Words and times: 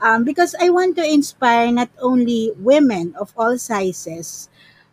um, 0.00 0.24
because 0.24 0.54
I 0.60 0.70
want 0.70 0.96
to 0.96 1.04
inspire 1.04 1.72
not 1.72 1.90
only 2.00 2.52
women 2.58 3.14
of 3.18 3.32
all 3.36 3.58
sizes, 3.58 4.48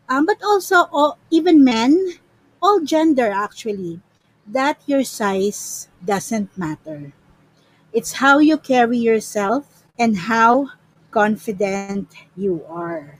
um, 0.09 0.25
but 0.25 0.37
also 0.43 0.87
all, 0.91 1.17
even 1.29 1.63
men, 1.63 2.19
all 2.61 2.81
gender 2.81 3.29
actually, 3.29 3.99
that 4.47 4.79
your 4.85 5.03
size 5.03 5.87
doesn't 6.03 6.57
matter. 6.57 7.13
It's 7.93 8.13
how 8.13 8.39
you 8.39 8.57
carry 8.57 8.97
yourself 8.97 9.83
and 9.99 10.17
how 10.17 10.69
confident 11.11 12.09
you 12.35 12.65
are. 12.67 13.19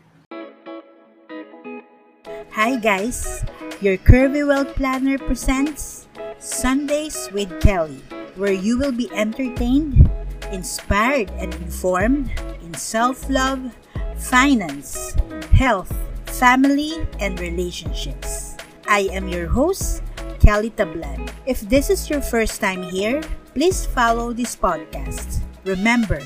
Hi 2.53 2.77
guys, 2.77 3.43
your 3.81 3.97
Curvy 3.97 4.45
World 4.45 4.73
Planner 4.75 5.17
presents 5.17 6.07
Sundays 6.39 7.29
with 7.33 7.49
Kelly, 7.61 8.01
where 8.35 8.53
you 8.53 8.77
will 8.77 8.91
be 8.91 9.09
entertained, 9.13 10.09
inspired, 10.53 11.33
and 11.41 11.49
informed 11.65 12.29
in 12.61 12.73
self 12.77 13.25
love, 13.29 13.73
finance, 14.15 15.17
health, 15.51 15.91
family, 16.29 16.93
and 17.19 17.41
relationships. 17.41 18.55
I 18.87 19.09
am 19.09 19.27
your 19.27 19.49
host, 19.49 20.05
Kelly 20.39 20.69
Tablan. 20.69 21.33
If 21.49 21.65
this 21.65 21.89
is 21.89 22.09
your 22.09 22.21
first 22.21 22.61
time 22.61 22.83
here, 22.93 23.25
please 23.57 23.85
follow 23.89 24.31
this 24.31 24.55
podcast. 24.55 25.41
Remember, 25.65 26.21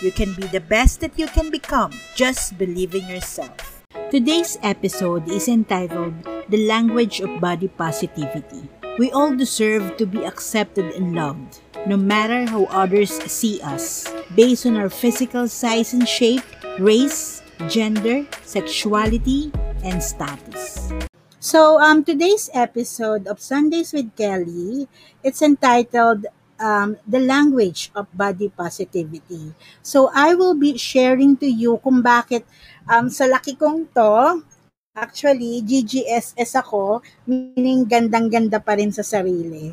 you 0.00 0.12
can 0.12 0.34
be 0.34 0.46
the 0.50 0.62
best 0.62 1.00
that 1.00 1.18
you 1.18 1.26
can 1.26 1.50
become. 1.50 1.90
Just 2.14 2.58
believe 2.58 2.94
in 2.94 3.08
yourself. 3.08 3.82
Today's 4.10 4.58
episode 4.62 5.24
is 5.28 5.48
entitled 5.48 6.12
The 6.48 6.68
Language 6.68 7.20
of 7.20 7.40
Body 7.40 7.68
Positivity. 7.68 8.68
We 9.00 9.08
all 9.08 9.32
deserve 9.32 9.96
to 9.96 10.04
be 10.04 10.20
accepted 10.28 10.92
and 10.92 11.16
loved, 11.16 11.64
no 11.88 11.96
matter 11.96 12.44
how 12.44 12.68
others 12.68 13.08
see 13.24 13.56
us, 13.64 14.04
based 14.36 14.68
on 14.68 14.76
our 14.76 14.92
physical 14.92 15.48
size 15.48 15.96
and 15.96 16.04
shape, 16.04 16.44
race, 16.76 17.40
gender, 17.72 18.28
sexuality, 18.44 19.48
and 19.80 19.96
status. 19.96 20.92
So, 21.40 21.80
um, 21.80 22.04
today's 22.04 22.52
episode 22.52 23.24
of 23.24 23.40
Sundays 23.40 23.96
with 23.96 24.12
Kelly, 24.12 24.84
it's 25.24 25.40
entitled 25.40 26.28
um, 26.60 27.00
The 27.08 27.24
Language 27.24 27.90
of 27.96 28.12
Body 28.12 28.52
Positivity. 28.52 29.56
So, 29.80 30.12
I 30.12 30.36
will 30.36 30.54
be 30.54 30.76
sharing 30.76 31.40
to 31.40 31.48
you 31.48 31.80
kung 31.80 32.04
bakit 32.04 32.44
um, 32.92 33.08
sa 33.08 33.24
laki 33.24 33.56
kong 33.56 33.88
to, 33.96 34.44
Actually, 34.92 35.64
GGSS 35.64 36.52
ako, 36.52 37.00
meaning 37.24 37.88
gandang-ganda 37.88 38.60
pa 38.60 38.76
rin 38.76 38.92
sa 38.92 39.00
sarili. 39.00 39.72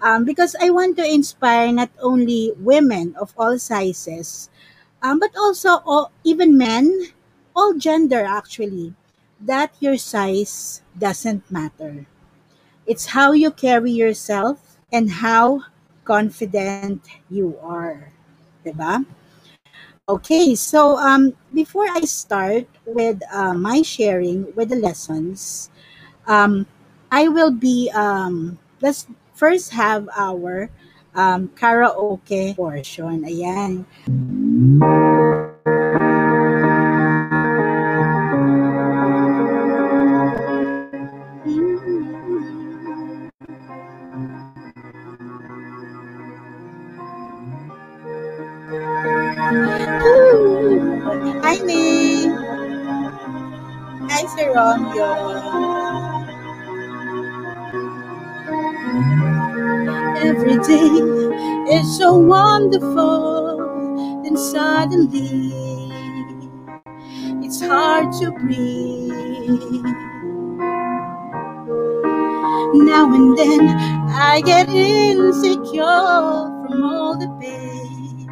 Um, 0.00 0.24
because 0.24 0.56
I 0.56 0.72
want 0.72 0.96
to 0.96 1.04
inspire 1.04 1.68
not 1.68 1.92
only 2.00 2.56
women 2.56 3.12
of 3.20 3.36
all 3.36 3.60
sizes, 3.60 4.48
um, 5.04 5.20
but 5.20 5.36
also 5.36 5.84
all, 5.84 6.16
even 6.24 6.56
men, 6.56 7.12
all 7.52 7.76
gender 7.76 8.24
actually, 8.24 8.96
that 9.36 9.76
your 9.84 10.00
size 10.00 10.80
doesn't 10.96 11.44
matter. 11.52 12.08
It's 12.88 13.12
how 13.12 13.36
you 13.36 13.52
carry 13.52 13.92
yourself 13.92 14.80
and 14.88 15.20
how 15.20 15.68
confident 16.08 17.04
you 17.28 17.60
are. 17.60 18.16
Diba? 18.64 19.04
Okay, 20.04 20.54
so 20.54 20.98
um, 21.00 21.32
before 21.54 21.88
I 21.88 22.04
start 22.04 22.68
with 22.84 23.24
uh, 23.32 23.54
my 23.54 23.80
sharing 23.80 24.52
with 24.52 24.68
the 24.68 24.76
lessons, 24.76 25.70
um, 26.28 26.66
I 27.10 27.28
will 27.28 27.50
be, 27.50 27.88
um, 27.94 28.58
let's 28.82 29.06
first 29.32 29.72
have 29.72 30.06
our 30.14 30.68
um, 31.14 31.48
karaoke 31.56 32.54
portion. 32.54 33.24
Ayan. 33.24 33.88
Every 60.16 60.58
day 60.58 61.76
is 61.76 61.98
so 61.98 62.14
wonderful, 62.16 63.58
then 64.24 64.36
suddenly 64.36 65.52
it's 67.44 67.60
hard 67.62 68.12
to 68.20 68.32
breathe. 68.32 69.84
Now 72.74 73.14
and 73.14 73.38
then 73.38 73.68
I 74.10 74.42
get 74.44 74.68
insecure 74.70 75.82
from 75.84 76.84
all 76.84 77.18
the 77.18 77.28
pain. 77.40 78.30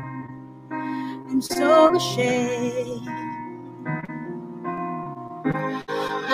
I'm 1.14 1.42
so 1.42 1.96
ashamed. 1.96 3.31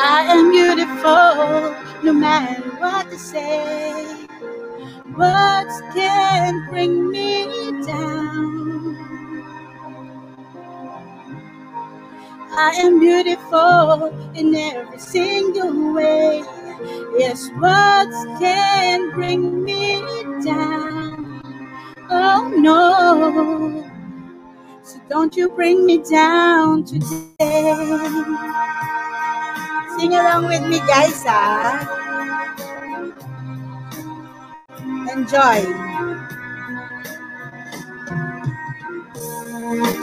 I 0.01 0.23
am 0.31 0.53
beautiful 0.53 1.75
no 2.05 2.13
matter 2.13 2.63
what 2.79 3.11
they 3.11 3.17
say. 3.17 4.27
Words 5.17 5.83
can't 5.93 6.71
bring 6.71 7.11
me 7.11 7.73
down. 7.85 8.97
I 12.53 12.71
am 12.79 13.01
beautiful 13.01 14.15
in 14.37 14.55
every 14.55 15.01
single 15.01 15.93
way. 15.93 16.45
Yes, 17.19 17.51
words 17.61 18.17
can 18.39 19.11
bring 19.15 19.65
me 19.65 20.01
down. 20.45 21.43
Oh 22.09 22.49
no. 22.57 23.91
So 24.85 25.01
don't 25.09 25.37
you 25.37 25.49
bring 25.49 25.85
me 25.85 25.99
down 25.99 26.85
today. 26.85 28.25
Sing 29.99 30.15
along 30.15 30.47
with 30.47 30.63
me, 30.69 30.79
guys, 30.87 31.25
ah. 31.27 31.83
Enjoy. 35.13 35.61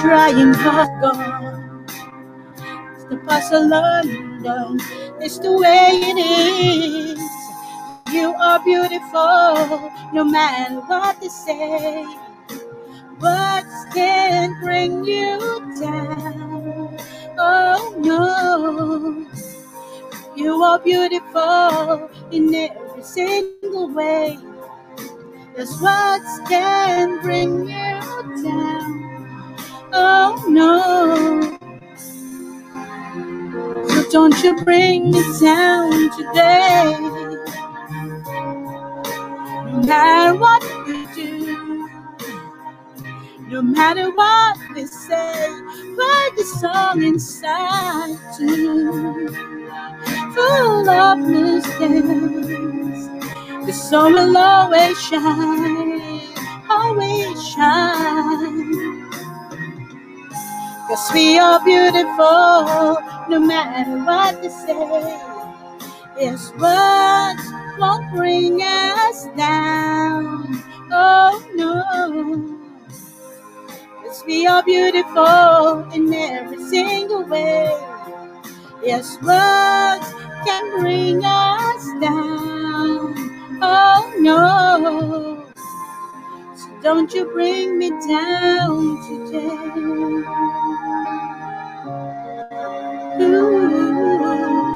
Trying 0.01 0.53
hard. 0.55 0.89
It's 2.95 3.05
the 3.05 3.17
puzzle 3.27 3.69
London. 3.69 4.79
It's 5.21 5.39
the 5.39 5.53
way 5.53 5.89
it 5.93 6.17
is. 6.17 7.38
You 8.11 8.33
are 8.33 8.59
beautiful, 8.63 9.91
no 10.13 10.23
matter 10.23 10.79
what 10.81 11.21
they 11.21 11.27
say. 11.27 12.03
Words 13.21 13.85
can 13.93 14.59
bring 14.63 15.03
you 15.05 15.37
down. 15.79 16.97
Oh 17.37 17.93
no. 17.99 19.27
You 20.35 20.63
are 20.63 20.79
beautiful 20.79 22.09
in 22.31 22.53
every 22.55 23.03
single 23.03 23.93
way. 23.93 24.39
Yes, 25.55 25.79
words 25.79 26.49
can 26.49 27.21
bring 27.21 27.67
you 27.67 28.43
down. 28.43 29.37
Oh 29.93 30.45
no. 30.49 31.57
So 33.87 34.09
don't 34.09 34.43
you 34.43 34.55
bring 34.63 35.11
me 35.11 35.21
down 35.39 36.09
today. 36.17 37.28
No 39.89 39.95
matter 39.95 40.35
what 40.39 40.87
we 40.87 41.07
do, 41.15 41.89
no 43.47 43.61
matter 43.63 44.11
what 44.11 44.55
we 44.75 44.85
say, 44.85 45.49
write 45.97 46.29
the 46.37 46.43
song 46.43 47.01
inside 47.01 48.15
too. 48.37 49.29
Full 50.35 50.87
of 50.91 51.17
mistakes, 51.17 53.07
the 53.65 53.73
sun 53.73 54.13
will 54.13 54.37
always 54.37 55.01
shine, 55.01 56.21
always 56.69 57.47
shine. 57.49 59.09
Cause 60.87 61.11
we 61.15 61.39
are 61.39 61.65
beautiful, 61.65 62.99
no 63.27 63.39
matter 63.39 63.97
what 64.05 64.39
they 64.43 64.49
say. 64.49 65.19
It's 66.15 66.51
words 66.59 67.68
won't 67.79 68.11
bring 68.15 68.61
us 68.61 69.27
down. 69.37 70.63
Oh 70.91 71.43
no. 71.55 72.59
Yes, 74.03 74.23
we 74.27 74.47
are 74.47 74.63
beautiful 74.63 75.85
in 75.93 76.13
every 76.13 76.63
single 76.69 77.25
way. 77.25 77.69
Yes, 78.83 79.17
words 79.21 80.07
can 80.45 80.81
bring 80.81 81.23
us 81.25 81.85
down. 82.01 83.59
Oh 83.61 84.13
no. 84.19 85.45
So 86.55 86.69
don't 86.81 87.13
you 87.13 87.25
bring 87.33 87.79
me 87.79 87.89
down 87.91 88.97
today. 89.07 90.25
Ooh. 93.21 94.75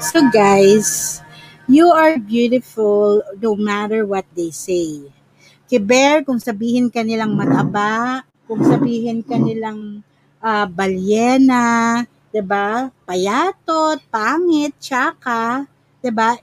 So 0.00 0.20
guys, 0.30 1.23
you 1.68 1.88
are 1.88 2.18
beautiful 2.18 3.22
no 3.40 3.56
matter 3.56 4.04
what 4.04 4.28
they 4.36 4.50
say. 4.50 5.00
Kiber, 5.64 6.24
kung 6.24 6.36
sabihin 6.36 6.92
ka 6.92 7.00
nilang 7.00 7.32
mataba, 7.32 8.22
kung 8.44 8.60
sabihin 8.60 9.24
ka 9.24 9.40
nilang 9.40 10.04
ah, 10.44 10.68
balyena, 10.68 12.04
'di 12.28 12.42
ba? 12.44 12.92
Payatot, 13.08 14.02
pangit, 14.12 14.76
tsaka, 14.76 15.64
'di 16.04 16.10
ba? 16.12 16.36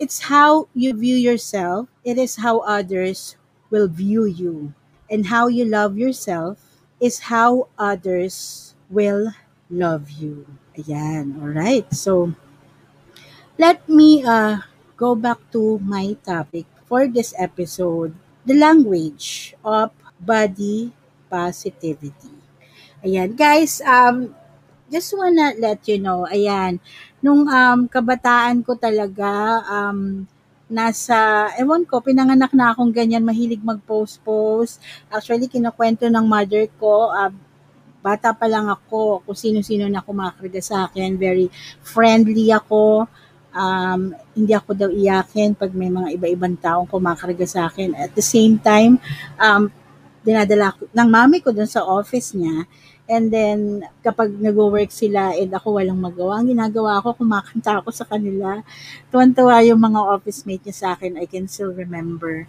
It's 0.00 0.32
how 0.32 0.66
you 0.74 0.96
view 0.96 1.14
yourself. 1.14 1.86
It 2.02 2.18
is 2.18 2.40
how 2.40 2.64
others 2.66 3.38
will 3.70 3.86
view 3.86 4.26
you. 4.26 4.74
And 5.06 5.28
how 5.28 5.46
you 5.46 5.68
love 5.68 5.94
yourself 6.00 6.58
is 6.98 7.28
how 7.30 7.68
others 7.78 8.72
will 8.90 9.36
love 9.70 10.10
you. 10.10 10.48
Ayan, 10.74 11.38
all 11.38 11.52
right. 11.54 11.86
So, 11.94 12.34
let 13.62 13.78
me 13.86 14.26
uh, 14.26 14.58
go 14.98 15.14
back 15.14 15.38
to 15.54 15.78
my 15.86 16.18
topic 16.26 16.66
for 16.90 17.06
this 17.06 17.30
episode 17.38 18.10
the 18.42 18.58
language 18.58 19.54
of 19.62 19.94
body 20.18 20.90
positivity. 21.30 22.34
Ayan, 23.06 23.38
guys, 23.38 23.78
um, 23.86 24.34
just 24.90 25.14
wanna 25.14 25.54
let 25.62 25.78
you 25.86 26.02
know, 26.02 26.26
ayan, 26.26 26.82
nung 27.22 27.46
um, 27.46 27.86
kabataan 27.86 28.66
ko 28.66 28.74
talaga, 28.74 29.62
um, 29.70 30.26
nasa, 30.66 31.54
ewan 31.54 31.86
ko, 31.86 32.02
pinanganak 32.02 32.50
na 32.50 32.74
akong 32.74 32.90
ganyan, 32.90 33.22
mahilig 33.22 33.62
mag-post-post. 33.62 34.82
Actually, 35.06 35.46
kinukwento 35.46 36.10
ng 36.10 36.26
mother 36.26 36.66
ko, 36.82 37.14
uh, 37.14 37.30
bata 38.02 38.34
pa 38.34 38.50
lang 38.50 38.66
ako, 38.66 39.22
kung 39.22 39.38
sino-sino 39.38 39.86
na 39.86 40.02
kumakarga 40.02 40.58
sa 40.58 40.76
akin, 40.90 41.14
very 41.14 41.46
friendly 41.86 42.50
ako, 42.50 43.06
um, 43.52 44.16
hindi 44.34 44.52
ako 44.52 44.70
daw 44.74 44.88
iyakin 44.90 45.54
pag 45.56 45.70
may 45.72 45.92
mga 45.92 46.18
iba-ibang 46.18 46.56
taong 46.58 46.88
kumakarga 46.88 47.46
sa 47.46 47.68
akin. 47.68 47.94
At 47.96 48.12
the 48.16 48.24
same 48.24 48.58
time, 48.58 48.98
um, 49.38 49.68
dinadala 50.24 50.74
ko, 50.74 50.88
ng 50.90 51.08
mami 51.08 51.38
ko 51.44 51.52
dun 51.52 51.68
sa 51.68 51.84
office 51.84 52.34
niya. 52.34 52.64
And 53.10 53.28
then, 53.28 53.82
kapag 54.00 54.32
nag-work 54.38 54.88
sila 54.88 55.34
and 55.34 55.52
ako 55.52 55.76
walang 55.82 55.98
magawa, 55.98 56.40
ang 56.40 56.48
ginagawa 56.48 57.02
ko, 57.02 57.12
kumakanta 57.12 57.82
ako 57.82 57.90
sa 57.92 58.06
kanila. 58.08 58.62
Tuwan-tuwa 59.10 59.60
yung 59.66 59.82
mga 59.82 60.00
office 60.00 60.46
mate 60.48 60.70
niya 60.70 60.76
sa 60.76 60.88
akin, 60.94 61.18
I 61.18 61.26
can 61.26 61.50
still 61.50 61.74
remember. 61.74 62.46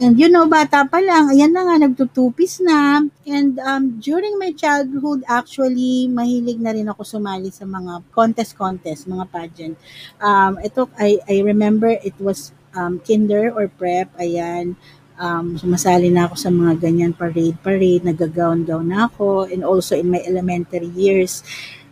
And 0.00 0.16
you 0.16 0.32
know, 0.32 0.48
bata 0.48 0.88
pa 0.88 0.96
lang, 0.96 1.28
ayan 1.28 1.52
na 1.52 1.60
nga, 1.68 1.76
nagtutupis 1.76 2.64
na. 2.64 3.04
And 3.28 3.60
um, 3.60 4.00
during 4.00 4.40
my 4.40 4.56
childhood, 4.56 5.28
actually, 5.28 6.08
mahilig 6.08 6.56
na 6.56 6.72
rin 6.72 6.88
ako 6.88 7.04
sumali 7.04 7.52
sa 7.52 7.68
mga 7.68 8.08
contest-contest, 8.08 9.04
mga 9.04 9.28
pageant. 9.28 9.76
Um, 10.16 10.56
ito, 10.64 10.88
I, 10.96 11.20
I 11.28 11.44
remember 11.44 11.92
it 11.92 12.16
was 12.16 12.56
um, 12.72 12.96
kinder 13.04 13.52
or 13.52 13.68
prep, 13.68 14.08
ayan. 14.16 14.72
Um, 15.20 15.60
sumasali 15.60 16.08
na 16.08 16.32
ako 16.32 16.34
sa 16.40 16.48
mga 16.48 16.80
ganyan 16.80 17.12
parade-parade, 17.12 18.00
nagagaon-gaon 18.00 18.88
na 18.88 19.04
ako. 19.04 19.52
And 19.52 19.68
also 19.68 20.00
in 20.00 20.08
my 20.08 20.24
elementary 20.24 20.88
years, 20.96 21.44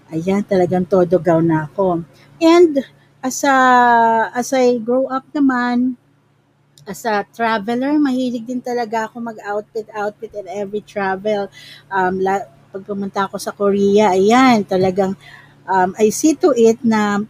ayan, 0.09 0.49
talagang 0.49 0.89
todo 0.89 1.21
gown 1.21 1.53
na 1.53 1.69
ako. 1.69 2.09
And 2.41 2.81
as, 3.21 3.45
a, 3.45 3.57
as 4.33 4.57
I 4.57 4.81
grow 4.81 5.13
up 5.13 5.29
naman, 5.37 6.01
as 6.89 7.05
a 7.05 7.29
traveler, 7.37 8.01
mahilig 8.01 8.49
din 8.49 8.65
talaga 8.65 9.13
ako 9.13 9.21
mag-outfit, 9.21 9.85
outfit 9.93 10.33
in 10.33 10.49
every 10.49 10.81
travel. 10.81 11.53
Um, 11.93 12.17
la, 12.25 12.49
pag 12.73 12.83
pumunta 12.89 13.29
ako 13.29 13.37
sa 13.37 13.53
Korea, 13.53 14.17
ayan, 14.17 14.65
talagang 14.65 15.13
um, 15.69 15.93
I 16.01 16.09
see 16.09 16.33
to 16.41 16.57
it 16.57 16.81
na 16.81 17.21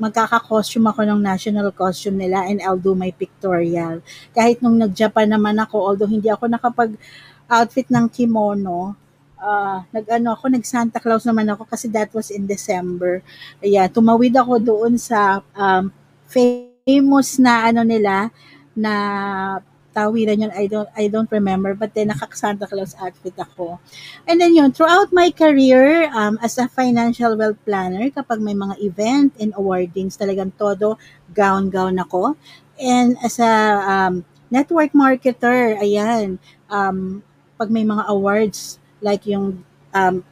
magkaka-costume 0.00 0.88
ako 0.88 1.04
ng 1.04 1.20
national 1.20 1.68
costume 1.76 2.24
nila 2.24 2.48
and 2.48 2.64
I'll 2.64 2.80
do 2.80 2.96
my 2.96 3.12
pictorial. 3.12 4.00
Kahit 4.32 4.64
nung 4.64 4.80
nag-Japan 4.80 5.28
naman 5.28 5.60
ako, 5.60 5.76
although 5.92 6.08
hindi 6.08 6.32
ako 6.32 6.48
nakapag-outfit 6.48 7.92
ng 7.92 8.08
kimono, 8.08 8.96
uh, 9.36 9.84
nag-ano 9.92 10.32
ako, 10.32 10.48
nag-Santa 10.48 10.98
Claus 10.98 11.28
naman 11.28 11.46
ako 11.52 11.68
kasi 11.68 11.92
that 11.92 12.08
was 12.16 12.32
in 12.32 12.48
December. 12.48 13.20
Ayan, 13.60 13.92
tumawid 13.92 14.32
ako 14.32 14.58
doon 14.58 14.96
sa 14.96 15.44
um, 15.52 15.92
famous 16.32 17.36
na 17.38 17.70
ano 17.70 17.84
nila, 17.84 18.32
na 18.76 19.60
tawiran 19.92 20.40
yun, 20.40 20.52
I 20.56 20.66
don't, 20.66 20.88
I 20.96 21.08
don't 21.08 21.30
remember, 21.30 21.76
but 21.76 21.92
then 21.94 22.08
naka-Santa 22.08 22.66
Claus 22.66 22.96
outfit 22.96 23.36
ako. 23.36 23.78
And 24.26 24.40
then 24.40 24.56
yun, 24.56 24.72
throughout 24.72 25.12
my 25.12 25.30
career, 25.30 26.08
um, 26.16 26.40
as 26.42 26.56
a 26.56 26.66
financial 26.66 27.36
wealth 27.36 27.60
planner, 27.64 28.08
kapag 28.08 28.40
may 28.40 28.56
mga 28.56 28.80
event 28.80 29.36
and 29.38 29.52
awardings, 29.54 30.16
talagang 30.16 30.52
todo 30.56 30.96
gown-gown 31.36 32.00
ako. 32.00 32.36
And 32.80 33.20
as 33.22 33.38
a 33.38 33.52
um, 33.84 34.24
network 34.50 34.96
marketer, 34.96 35.76
ayan, 35.76 36.40
um, 36.72 37.22
pag 37.60 37.68
may 37.70 37.84
mga 37.84 38.08
awards, 38.08 38.80
like 39.04 39.28
yung 39.28 39.64
um, 39.92 40.24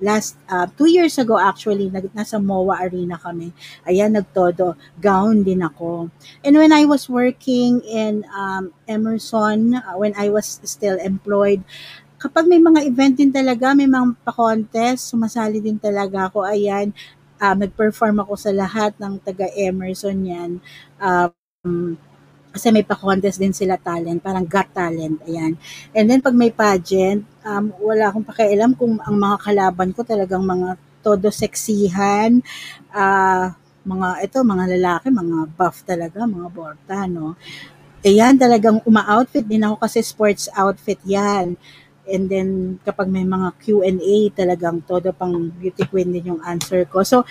last 0.00 0.36
uh, 0.52 0.68
two 0.76 0.88
years 0.88 1.16
ago 1.16 1.40
actually 1.40 1.88
nag, 1.88 2.12
nasa 2.12 2.36
MOA 2.36 2.88
Arena 2.88 3.16
kami. 3.16 3.52
Ayan 3.88 4.16
nagtodo. 4.16 4.76
Gown 5.00 5.42
din 5.42 5.64
ako. 5.64 6.12
And 6.44 6.54
when 6.56 6.72
I 6.72 6.84
was 6.84 7.08
working 7.08 7.80
in 7.84 8.24
um, 8.32 8.72
Emerson 8.88 9.76
uh, 9.76 9.96
when 9.96 10.12
I 10.16 10.28
was 10.28 10.60
still 10.64 11.00
employed 11.00 11.64
kapag 12.16 12.48
may 12.48 12.60
mga 12.60 12.80
event 12.88 13.14
din 13.20 13.28
talaga 13.28 13.76
may 13.76 13.84
mga 13.88 14.16
pa-contest 14.24 15.12
sumasali 15.12 15.60
din 15.60 15.76
talaga 15.80 16.28
ako. 16.32 16.44
Ayan 16.48 16.92
uh, 17.40 17.54
nag-perform 17.56 18.24
ako 18.24 18.34
sa 18.36 18.52
lahat 18.52 18.96
ng 18.96 19.20
taga 19.20 19.48
Emerson 19.56 20.18
yan. 20.24 20.50
Um, 21.00 21.98
kasi 22.56 22.72
may 22.72 22.80
pa-contest 22.80 23.36
din 23.36 23.52
sila 23.52 23.76
talent, 23.76 24.24
parang 24.24 24.48
got 24.48 24.72
talent, 24.72 25.20
ayan. 25.28 25.52
And 25.92 26.08
then 26.08 26.24
pag 26.24 26.32
may 26.32 26.48
pageant, 26.48 27.28
um, 27.44 27.68
wala 27.84 28.08
akong 28.08 28.24
pakialam 28.24 28.72
kung 28.72 28.96
ang 29.04 29.16
mga 29.20 29.36
kalaban 29.44 29.92
ko 29.92 30.00
talagang 30.00 30.40
mga 30.40 30.80
todo 31.04 31.28
seksihan, 31.28 32.40
uh, 32.96 33.52
mga 33.86 34.08
ito, 34.26 34.38
mga 34.42 34.64
lalaki, 34.74 35.06
mga 35.12 35.38
buff 35.54 35.84
talaga, 35.84 36.24
mga 36.24 36.48
borta, 36.50 37.06
no? 37.06 37.36
Ayan, 38.02 38.34
talagang 38.40 38.80
uma-outfit 38.82 39.44
din 39.44 39.62
ako 39.62 39.76
kasi 39.84 40.00
sports 40.00 40.50
outfit 40.56 40.98
yan. 41.04 41.54
And 42.06 42.24
then, 42.30 42.78
kapag 42.86 43.10
may 43.10 43.26
mga 43.26 43.54
Q&A, 43.58 44.30
talagang 44.30 44.82
todo 44.86 45.10
pang 45.10 45.50
beauty 45.50 45.86
queen 45.90 46.14
din 46.14 46.34
yung 46.34 46.42
answer 46.42 46.86
ko. 46.86 47.02
So, 47.02 47.26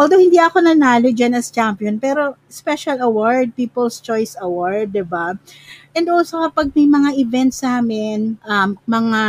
although 0.00 0.16
hindi 0.16 0.40
ako 0.40 0.64
nanalo 0.64 1.12
dyan 1.12 1.36
as 1.36 1.52
champion, 1.52 2.00
pero 2.00 2.40
special 2.48 3.04
award, 3.04 3.52
People's 3.52 4.00
Choice 4.00 4.32
Award, 4.40 4.96
di 4.96 5.04
ba? 5.04 5.36
And 5.90 6.06
also 6.06 6.46
kapag 6.46 6.70
may 6.78 6.86
mga 6.86 7.18
events 7.18 7.66
sa 7.66 7.82
amin, 7.82 8.38
um, 8.46 8.78
mga 8.86 9.22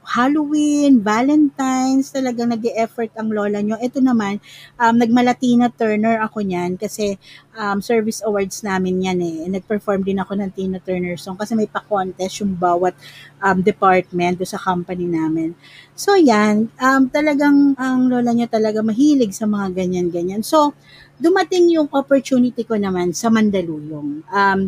Halloween, 0.00 1.04
Valentine's, 1.04 2.08
talagang 2.08 2.56
nag 2.56 2.64
effort 2.72 3.12
ang 3.20 3.28
lola 3.28 3.60
nyo. 3.60 3.76
Ito 3.76 4.00
naman, 4.00 4.40
um, 4.80 4.96
nagmalatina 4.96 5.68
Turner 5.68 6.24
ako 6.24 6.40
niyan 6.40 6.80
kasi 6.80 7.20
um, 7.52 7.84
service 7.84 8.24
awards 8.24 8.64
namin 8.64 9.04
yan 9.04 9.20
eh. 9.20 9.44
Nag-perform 9.52 10.08
din 10.08 10.24
ako 10.24 10.32
ng 10.40 10.50
Tina 10.56 10.80
Turner 10.80 11.20
song 11.20 11.36
kasi 11.36 11.52
may 11.52 11.68
pa-contest 11.68 12.40
yung 12.40 12.56
bawat 12.56 12.96
um, 13.44 13.60
department 13.60 14.40
do 14.40 14.48
sa 14.48 14.56
company 14.56 15.04
namin. 15.04 15.52
So 15.92 16.16
yan, 16.16 16.72
um, 16.80 17.12
talagang 17.12 17.76
ang 17.76 18.08
lola 18.08 18.32
nyo 18.32 18.48
talaga 18.48 18.80
mahilig 18.80 19.36
sa 19.36 19.44
mga 19.44 19.84
ganyan-ganyan. 19.84 20.40
So, 20.40 20.72
dumating 21.18 21.70
yung 21.70 21.88
opportunity 21.94 22.66
ko 22.66 22.74
naman 22.74 23.14
sa 23.14 23.30
Mandaluyong. 23.30 24.26
Um, 24.28 24.60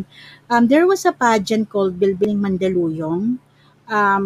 um, 0.47 0.63
there 0.67 0.87
was 0.87 1.03
a 1.03 1.13
pageant 1.13 1.67
called 1.67 1.99
Bilbiling 1.99 2.39
Mandaluyong. 2.39 3.39
Um, 3.87 4.23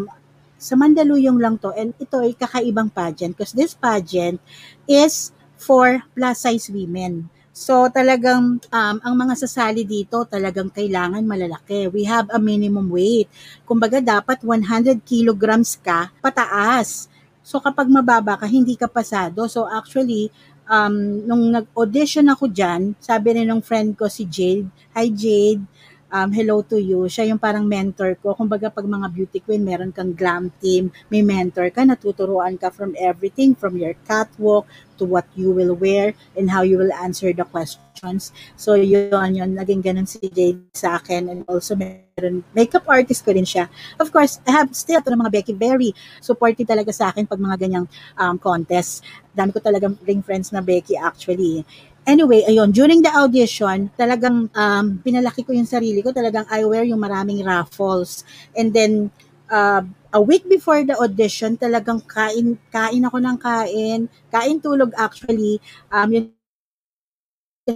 sa 0.61 0.73
Mandaluyong 0.77 1.41
lang 1.41 1.57
to 1.57 1.73
and 1.73 1.97
ito 1.97 2.21
ay 2.21 2.37
kakaibang 2.37 2.93
pageant 2.93 3.33
because 3.33 3.53
this 3.57 3.73
pageant 3.73 4.37
is 4.85 5.33
for 5.57 6.05
plus 6.13 6.45
size 6.45 6.69
women. 6.69 7.25
So 7.51 7.89
talagang 7.91 8.63
um, 8.71 8.95
ang 9.03 9.15
mga 9.17 9.35
sasali 9.35 9.83
dito 9.83 10.23
talagang 10.23 10.71
kailangan 10.71 11.25
malalaki. 11.25 11.91
We 11.91 12.07
have 12.07 12.29
a 12.31 12.39
minimum 12.39 12.87
weight. 12.93 13.27
Kumbaga 13.67 13.99
dapat 13.99 14.45
100 14.45 15.03
kilograms 15.03 15.75
ka 15.75 16.13
pataas. 16.23 17.11
So 17.41 17.57
kapag 17.57 17.89
mababa 17.89 18.37
ka, 18.37 18.45
hindi 18.45 18.77
ka 18.77 18.85
pasado. 18.85 19.49
So 19.49 19.65
actually, 19.65 20.29
um, 20.67 20.95
nung 21.25 21.49
nag-audition 21.49 22.27
ako 22.29 22.51
dyan, 22.51 22.93
sabi 22.99 23.37
rin 23.37 23.49
ng 23.49 23.61
friend 23.63 23.97
ko 23.97 24.05
si 24.11 24.27
Jade, 24.27 24.67
Hi 24.93 25.07
Jade, 25.09 25.63
um, 26.11 26.29
hello 26.29 26.61
to 26.61 26.77
you. 26.77 27.07
Siya 27.07 27.31
yung 27.31 27.39
parang 27.39 27.63
mentor 27.65 28.19
ko. 28.19 28.35
Kumbaga 28.35 28.67
pag 28.67 28.85
mga 28.85 29.07
beauty 29.09 29.39
queen, 29.39 29.63
meron 29.63 29.95
kang 29.95 30.11
glam 30.11 30.51
team, 30.59 30.91
may 31.07 31.23
mentor 31.23 31.71
ka, 31.71 31.87
natuturuan 31.87 32.59
ka 32.59 32.69
from 32.69 32.93
everything, 32.99 33.55
from 33.55 33.79
your 33.79 33.95
catwalk 34.05 34.67
to 35.01 35.07
what 35.07 35.25
you 35.33 35.49
will 35.49 35.73
wear 35.73 36.13
and 36.37 36.51
how 36.51 36.61
you 36.61 36.77
will 36.77 36.93
answer 36.93 37.33
the 37.33 37.47
questions. 37.47 38.29
So 38.53 38.77
yun, 38.77 39.33
yun, 39.33 39.57
naging 39.57 39.81
ganun 39.81 40.05
si 40.05 40.21
Jade 40.29 40.61
sa 40.77 41.01
akin 41.01 41.25
and 41.25 41.41
also 41.49 41.73
meron, 41.73 42.45
makeup 42.53 42.85
artist 42.85 43.25
ko 43.25 43.33
din 43.33 43.47
siya. 43.47 43.65
Of 43.97 44.13
course, 44.13 44.37
I 44.45 44.61
have 44.61 44.69
still 44.77 45.01
ito 45.01 45.09
ng 45.09 45.17
mga 45.25 45.33
Becky, 45.33 45.53
very 45.57 45.97
supportive 46.21 46.69
talaga 46.69 46.93
sa 46.93 47.09
akin 47.09 47.25
pag 47.25 47.41
mga 47.41 47.57
ganyang 47.57 47.89
um, 48.19 48.37
contest. 48.37 49.01
Dami 49.33 49.49
ko 49.49 49.57
talagang 49.57 49.97
ring 50.05 50.21
friends 50.21 50.53
na 50.53 50.61
Becky 50.61 50.93
actually. 50.93 51.65
Anyway, 52.07 52.41
ayun, 52.49 52.73
during 52.73 53.05
the 53.05 53.13
audition, 53.13 53.93
talagang 53.93 54.49
um, 54.57 54.85
pinalaki 55.05 55.45
ko 55.45 55.53
yung 55.53 55.69
sarili 55.69 56.01
ko. 56.01 56.09
Talagang 56.09 56.49
I 56.49 56.65
wear 56.65 56.81
yung 56.81 56.97
maraming 56.97 57.45
raffles. 57.45 58.25
And 58.57 58.73
then, 58.73 59.13
uh, 59.53 59.85
a 60.09 60.21
week 60.21 60.49
before 60.49 60.81
the 60.81 60.97
audition, 60.97 61.61
talagang 61.61 62.01
kain, 62.09 62.57
kain 62.73 63.05
ako 63.05 63.17
ng 63.21 63.37
kain. 63.37 64.09
Kain 64.33 64.57
tulog 64.57 64.91
actually. 64.97 65.61
Um, 65.93 66.09
yun 66.09 66.25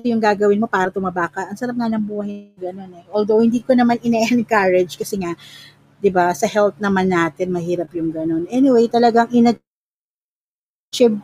yung 0.03 0.17
gagawin 0.19 0.57
mo 0.57 0.65
para 0.65 0.89
tumaba 0.89 1.29
ka. 1.29 1.45
Ang 1.45 1.57
sarap 1.61 1.77
nga 1.77 1.85
ng 1.93 2.01
buhay 2.01 2.49
ganun 2.57 2.89
eh. 2.97 3.05
Although 3.13 3.39
hindi 3.45 3.61
ko 3.61 3.77
naman 3.77 4.01
ine-encourage 4.01 4.97
kasi 4.97 5.15
nga 5.21 5.37
'di 6.01 6.09
ba, 6.13 6.33
sa 6.35 6.45
health 6.49 6.77
naman 6.81 7.07
natin 7.09 7.53
mahirap 7.53 7.89
yung 7.95 8.09
ganun. 8.13 8.45
Anyway, 8.49 8.89
talagang 8.91 9.29
in-achieve 9.33 9.61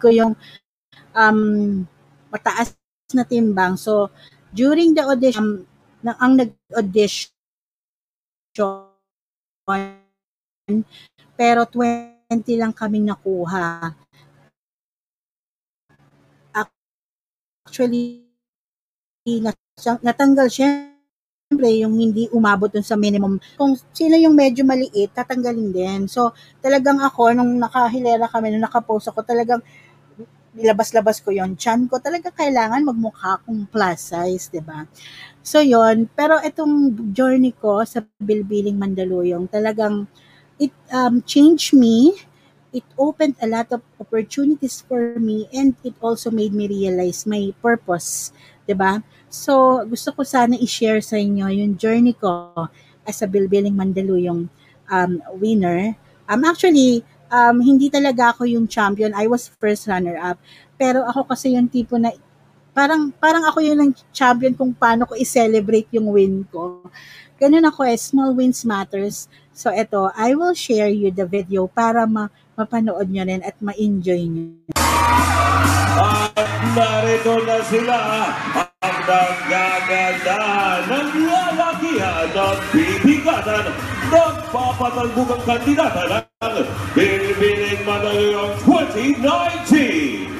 ko 0.01 0.07
yung 0.13 0.33
um, 1.15 1.39
mataas 2.33 2.75
na 3.17 3.25
timbang. 3.27 3.75
So, 3.79 4.09
during 4.51 4.95
the 4.95 5.03
audition, 5.07 5.65
na, 6.01 6.17
ang 6.17 6.37
nag-audition, 6.39 7.31
pero 11.37 11.61
20 11.69 12.59
lang 12.59 12.73
kaming 12.73 13.09
nakuha. 13.09 13.93
Actually, 17.65 18.27
natanggal 20.01 20.49
syempre 20.49 21.69
yung 21.77 21.95
hindi 21.99 22.27
umabot 22.33 22.71
dun 22.71 22.83
sa 22.85 22.97
minimum. 22.97 23.37
Kung 23.59 23.77
sino 23.93 24.15
yung 24.17 24.33
medyo 24.33 24.65
maliit, 24.65 25.13
tatanggalin 25.13 25.69
din. 25.71 26.01
So, 26.09 26.33
talagang 26.63 26.99
ako, 27.03 27.35
nung 27.35 27.59
nakahilera 27.59 28.27
kami, 28.31 28.51
nung 28.51 28.65
nakapost 28.65 29.11
ako, 29.11 29.21
talagang 29.23 29.61
nilabas-labas 30.51 31.23
ko 31.23 31.31
yon 31.31 31.55
chan 31.55 31.87
ko 31.87 31.99
talaga 32.03 32.31
kailangan 32.35 32.83
magmukha 32.83 33.39
akong 33.39 33.63
plus 33.71 34.11
size, 34.11 34.51
'di 34.51 34.61
ba? 34.63 34.83
So 35.41 35.63
yon, 35.63 36.11
pero 36.11 36.37
itong 36.43 36.95
journey 37.15 37.55
ko 37.55 37.81
sa 37.87 38.03
Bilbiling 38.19 38.75
Mandaluyong 38.75 39.47
talagang 39.47 40.05
it 40.59 40.75
um, 40.91 41.23
changed 41.23 41.73
me. 41.73 42.13
It 42.71 42.87
opened 42.95 43.35
a 43.43 43.47
lot 43.51 43.67
of 43.75 43.83
opportunities 43.99 44.79
for 44.79 45.19
me 45.19 45.51
and 45.51 45.75
it 45.83 45.95
also 45.99 46.31
made 46.31 46.55
me 46.55 46.71
realize 46.71 47.27
my 47.27 47.51
purpose, 47.59 48.31
'di 48.67 48.75
ba? 48.75 49.03
So 49.31 49.83
gusto 49.87 50.11
ko 50.11 50.27
sana 50.27 50.59
i-share 50.59 50.99
sa 50.99 51.15
inyo 51.15 51.47
yung 51.47 51.79
journey 51.79 52.15
ko 52.15 52.67
as 53.07 53.23
a 53.23 53.27
Bilbiling 53.27 53.75
Mandaluyong 53.75 54.51
um, 54.91 55.11
winner. 55.39 55.95
Um, 56.27 56.43
actually, 56.43 57.03
um, 57.31 57.63
hindi 57.63 57.87
talaga 57.87 58.35
ako 58.35 58.45
yung 58.45 58.67
champion. 58.67 59.15
I 59.15 59.25
was 59.25 59.47
first 59.57 59.87
runner-up. 59.87 60.37
Pero 60.75 61.07
ako 61.07 61.31
kasi 61.31 61.55
yung 61.55 61.71
tipo 61.71 61.95
na 61.95 62.11
parang 62.75 63.11
parang 63.15 63.47
ako 63.47 63.63
yung 63.63 63.79
ng 63.79 63.91
champion 64.11 64.53
kung 64.53 64.75
paano 64.75 65.07
ko 65.07 65.15
i-celebrate 65.15 65.87
yung 65.95 66.11
win 66.11 66.43
ko. 66.51 66.83
Ganun 67.41 67.65
ako 67.65 67.87
eh, 67.87 67.97
small 67.97 68.37
wins 68.37 68.61
matters. 68.67 69.25
So 69.55 69.73
eto, 69.73 70.13
I 70.13 70.37
will 70.37 70.53
share 70.53 70.91
you 70.91 71.09
the 71.09 71.25
video 71.25 71.65
para 71.65 72.05
ma 72.05 72.29
mapanood 72.53 73.09
nyo 73.09 73.23
rin 73.25 73.41
at 73.41 73.57
ma-enjoy 73.57 74.21
nyo. 74.29 74.45
At 75.97 76.47
narito 76.77 77.33
na 77.41 77.57
sila 77.65 77.97
ang 79.11 79.35
nagaganda 79.51 80.39
ng 80.87 81.09
lalakihan 81.27 82.31
at 82.31 82.59
bibigatan 82.71 83.65
nagpapatalbugang 84.07 85.43
kandidata 85.43 86.23
ng 86.23 86.63
Binibining 86.95 87.83
Mandaluyong 87.83 88.55
2019. 88.63 90.31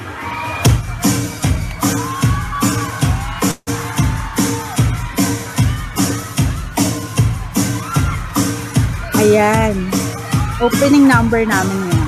Ayan. 9.22 9.76
Opening 10.58 11.06
number 11.06 11.44
namin 11.44 11.78
yan. 11.88 12.00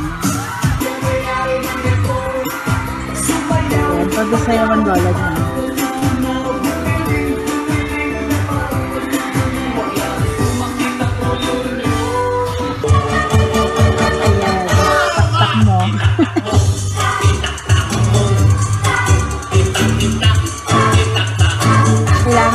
Ayan, 3.54 4.08
pag-sayaw 4.10 4.68
ang 4.70 4.82
lola 4.82 5.10
dyan. 5.12 5.63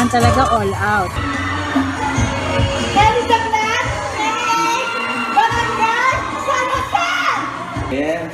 Kailangan 0.10 0.34
talaga 0.34 0.58
all 0.58 0.74
out. 0.74 1.14
Yeah. 7.94 8.26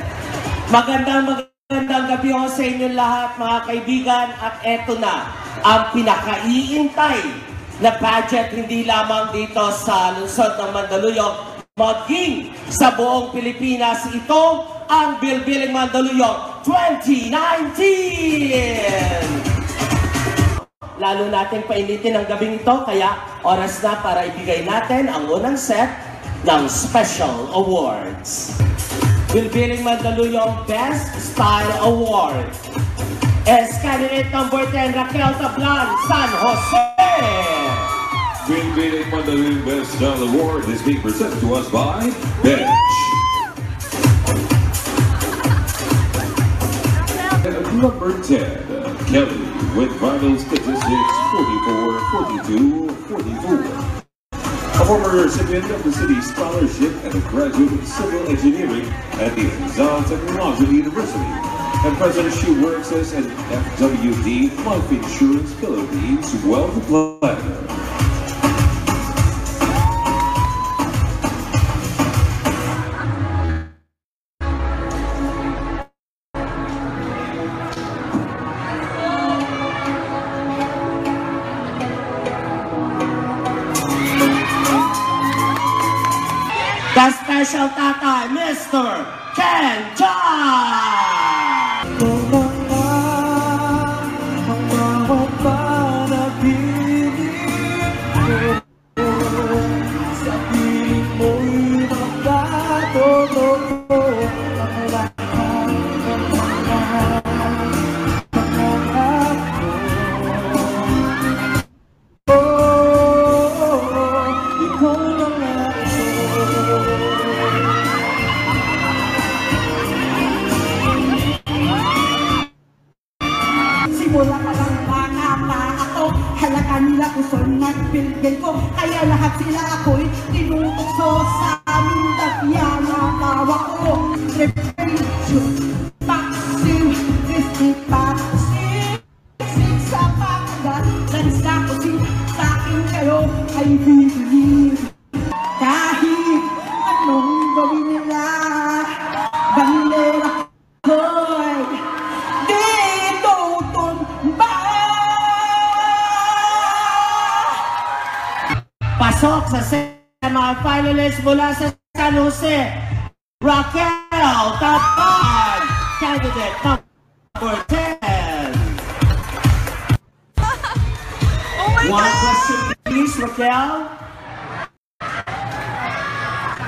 Magandang 0.72 1.52
magandang 1.68 2.16
gabi 2.16 2.32
ho 2.32 2.48
sa 2.48 2.64
inyo 2.64 2.96
lahat 2.96 3.36
mga 3.36 3.58
kaibigan 3.68 4.32
at 4.40 4.56
eto 4.64 4.96
na 4.96 5.28
ang 5.60 5.92
pinakaiintay 5.92 7.20
na 7.84 7.92
budget 8.00 8.56
hindi 8.56 8.88
lamang 8.88 9.36
dito 9.36 9.68
sa 9.76 10.16
lungsod 10.16 10.56
ng 10.56 10.72
Mandaluyong 10.72 11.60
maging 11.76 12.56
sa 12.72 12.96
buong 12.96 13.36
Pilipinas 13.36 14.08
ito 14.16 14.64
ang 14.88 15.20
Bilbiling 15.20 15.76
Mandaluyong 15.76 16.64
2019! 16.64 19.45
Lalo 20.96 21.28
natin 21.28 21.60
painitin 21.68 22.16
ang 22.16 22.24
gabing 22.24 22.56
ito, 22.56 22.72
kaya 22.88 23.20
oras 23.44 23.84
na 23.84 24.00
para 24.00 24.24
ibigay 24.32 24.64
natin 24.64 25.12
ang 25.12 25.28
unang 25.28 25.52
set 25.52 25.92
ng 26.48 26.64
Special 26.72 27.52
Awards. 27.52 28.56
Bilbiling 29.28 29.84
Mandaluyong 29.84 30.64
Best 30.64 31.12
Style 31.20 31.68
Award 31.84 32.48
is 33.44 33.68
candidate 33.84 34.32
number 34.32 34.64
10, 34.72 34.96
Raquel 34.96 35.36
Tablan, 35.36 35.86
San 36.08 36.30
Jose. 36.40 36.88
Binibining 38.48 39.12
Mandaluyong 39.12 39.62
Best 39.68 40.00
Style 40.00 40.22
Award 40.32 40.64
is 40.72 40.80
being 40.80 41.04
presented 41.04 41.36
to 41.44 41.60
us 41.60 41.68
by 41.68 42.08
Bench. 42.40 42.72
Number 47.76 48.16
10, 48.24 48.85
Kelly 49.06 49.38
with 49.76 49.92
vital 50.00 50.36
statistics 50.36 51.16
44, 51.30 52.00
42, 52.10 52.88
44. 52.88 54.02
A 54.32 54.84
former 54.84 55.22
recipient 55.22 55.70
of 55.70 55.84
the 55.84 55.92
city's 55.92 56.28
scholarship 56.28 56.92
and 57.04 57.14
a 57.14 57.20
graduate 57.28 57.72
of 57.72 57.86
civil 57.86 58.28
engineering 58.28 58.84
at 59.14 59.36
the 59.36 59.44
Rizal 59.44 60.02
Technological 60.02 60.74
University. 60.74 61.18
At 61.20 61.96
present, 61.98 62.34
she 62.34 62.50
works 62.60 62.90
as 62.90 63.12
an 63.12 63.24
FWD 63.24 64.64
Life 64.64 64.90
Insurance 64.90 65.54
Philippines 65.54 66.44
Wealth 66.44 66.74
Planner. 66.86 67.85
Lesnar 88.72 89.06
can! 89.36 91.15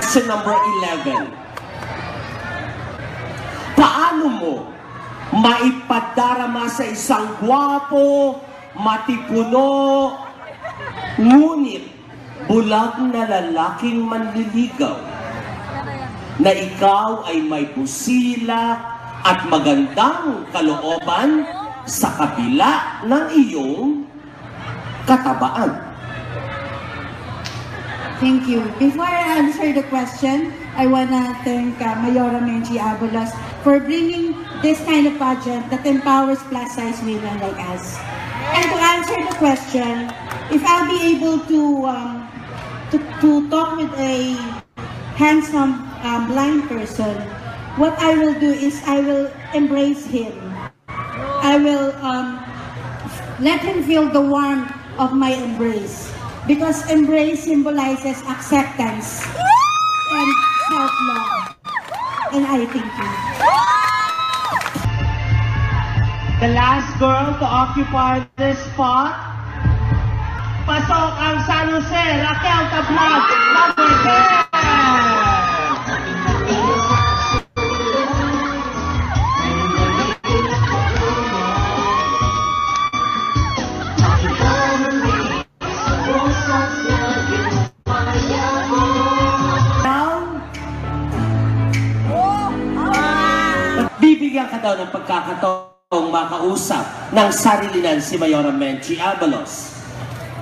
Question 0.08 0.24
number 0.24 0.56
11. 0.56 1.28
Paano 3.76 4.24
mo 4.40 4.72
maipadarama 5.36 6.64
sa 6.64 6.88
isang 6.88 7.36
gwapo, 7.36 8.40
matipuno, 8.72 10.16
ngunit 11.20 11.92
bulag 12.48 12.96
na 13.04 13.28
lalaking 13.28 14.00
manliligaw 14.00 14.96
na 16.40 16.56
ikaw 16.56 17.28
ay 17.28 17.44
may 17.44 17.68
busila 17.76 18.80
at 19.28 19.44
magandang 19.52 20.48
kalooban 20.56 21.44
sa 21.84 22.16
kabila 22.16 23.04
ng 23.04 23.24
iyong 23.36 24.08
katabaan. 25.04 25.87
Thank 28.18 28.48
you. 28.50 28.66
Before 28.82 29.06
I 29.06 29.38
answer 29.38 29.72
the 29.72 29.86
question, 29.86 30.50
I 30.74 30.90
wanna 30.90 31.38
thank 31.46 31.78
uh, 31.78 31.94
Mayora 32.02 32.42
Menchi 32.42 32.74
Abulos 32.74 33.30
for 33.62 33.78
bringing 33.78 34.34
this 34.60 34.82
kind 34.82 35.06
of 35.06 35.14
pageant 35.22 35.70
that 35.70 35.86
empowers 35.86 36.42
plus-size 36.50 36.98
women 37.06 37.38
like 37.38 37.62
us. 37.70 37.94
And 38.58 38.66
to 38.66 38.78
answer 38.82 39.18
the 39.22 39.34
question, 39.38 40.10
if 40.50 40.66
I'll 40.66 40.90
be 40.90 41.14
able 41.14 41.46
to 41.46 41.60
um, 41.86 42.26
to, 42.90 42.98
to 42.98 43.46
talk 43.54 43.78
with 43.78 43.94
a 43.94 44.34
handsome 45.14 45.78
um, 46.02 46.26
blind 46.26 46.66
person, 46.66 47.22
what 47.78 47.94
I 48.02 48.18
will 48.18 48.34
do 48.34 48.50
is 48.50 48.82
I 48.82 48.98
will 48.98 49.30
embrace 49.54 50.02
him. 50.10 50.34
I 50.90 51.54
will 51.54 51.94
um, 52.02 52.42
let 53.38 53.62
him 53.62 53.84
feel 53.86 54.10
the 54.10 54.20
warmth 54.26 54.74
of 54.98 55.14
my 55.14 55.38
embrace. 55.38 56.17
Because 56.48 56.88
embrace 56.90 57.44
symbolizes 57.44 58.24
acceptance 58.24 59.20
and 59.20 60.28
self-love. 60.72 61.54
And 62.32 62.44
I 62.48 62.64
thank 62.64 62.88
you. 62.88 63.12
The 66.40 66.48
last 66.56 66.88
girl 66.96 67.36
to 67.36 67.44
occupy 67.44 68.24
this 68.40 68.56
spot. 68.72 69.12
Pasok 70.64 71.12
ang 71.20 71.36
San 71.44 71.68
Jose, 71.68 72.04
Raquel 72.24 72.64
Tablag, 72.72 73.24
number 73.52 73.92
10! 75.12 75.17
Daw 94.68 94.76
ng 94.84 94.92
pagkakataong 94.92 96.12
makausap 96.12 96.84
ng 97.16 97.28
sarilinan 97.32 98.04
si 98.04 98.20
Mayora 98.20 98.52
Menchi 98.52 99.00
Abalos. 99.00 99.80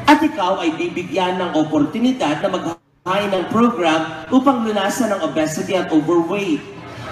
At 0.03 0.19
ikaw 0.19 0.59
ay 0.67 0.75
bibigyan 0.75 1.39
ng 1.39 1.55
oportunidad 1.55 2.43
na 2.43 2.51
maghahain 2.51 3.31
ng 3.31 3.47
program 3.55 4.27
upang 4.35 4.67
lunasan 4.67 5.15
ang 5.15 5.31
obesity 5.31 5.79
at 5.79 5.95
overweight. 5.95 6.59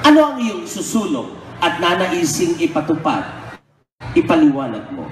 Ano 0.02 0.34
ang 0.34 0.42
iyong 0.42 0.66
susulong 0.66 1.38
at 1.62 1.78
nanaising 1.78 2.58
ipatupad? 2.58 3.22
Ipaliwanag 4.18 4.82
mo. 4.90 5.06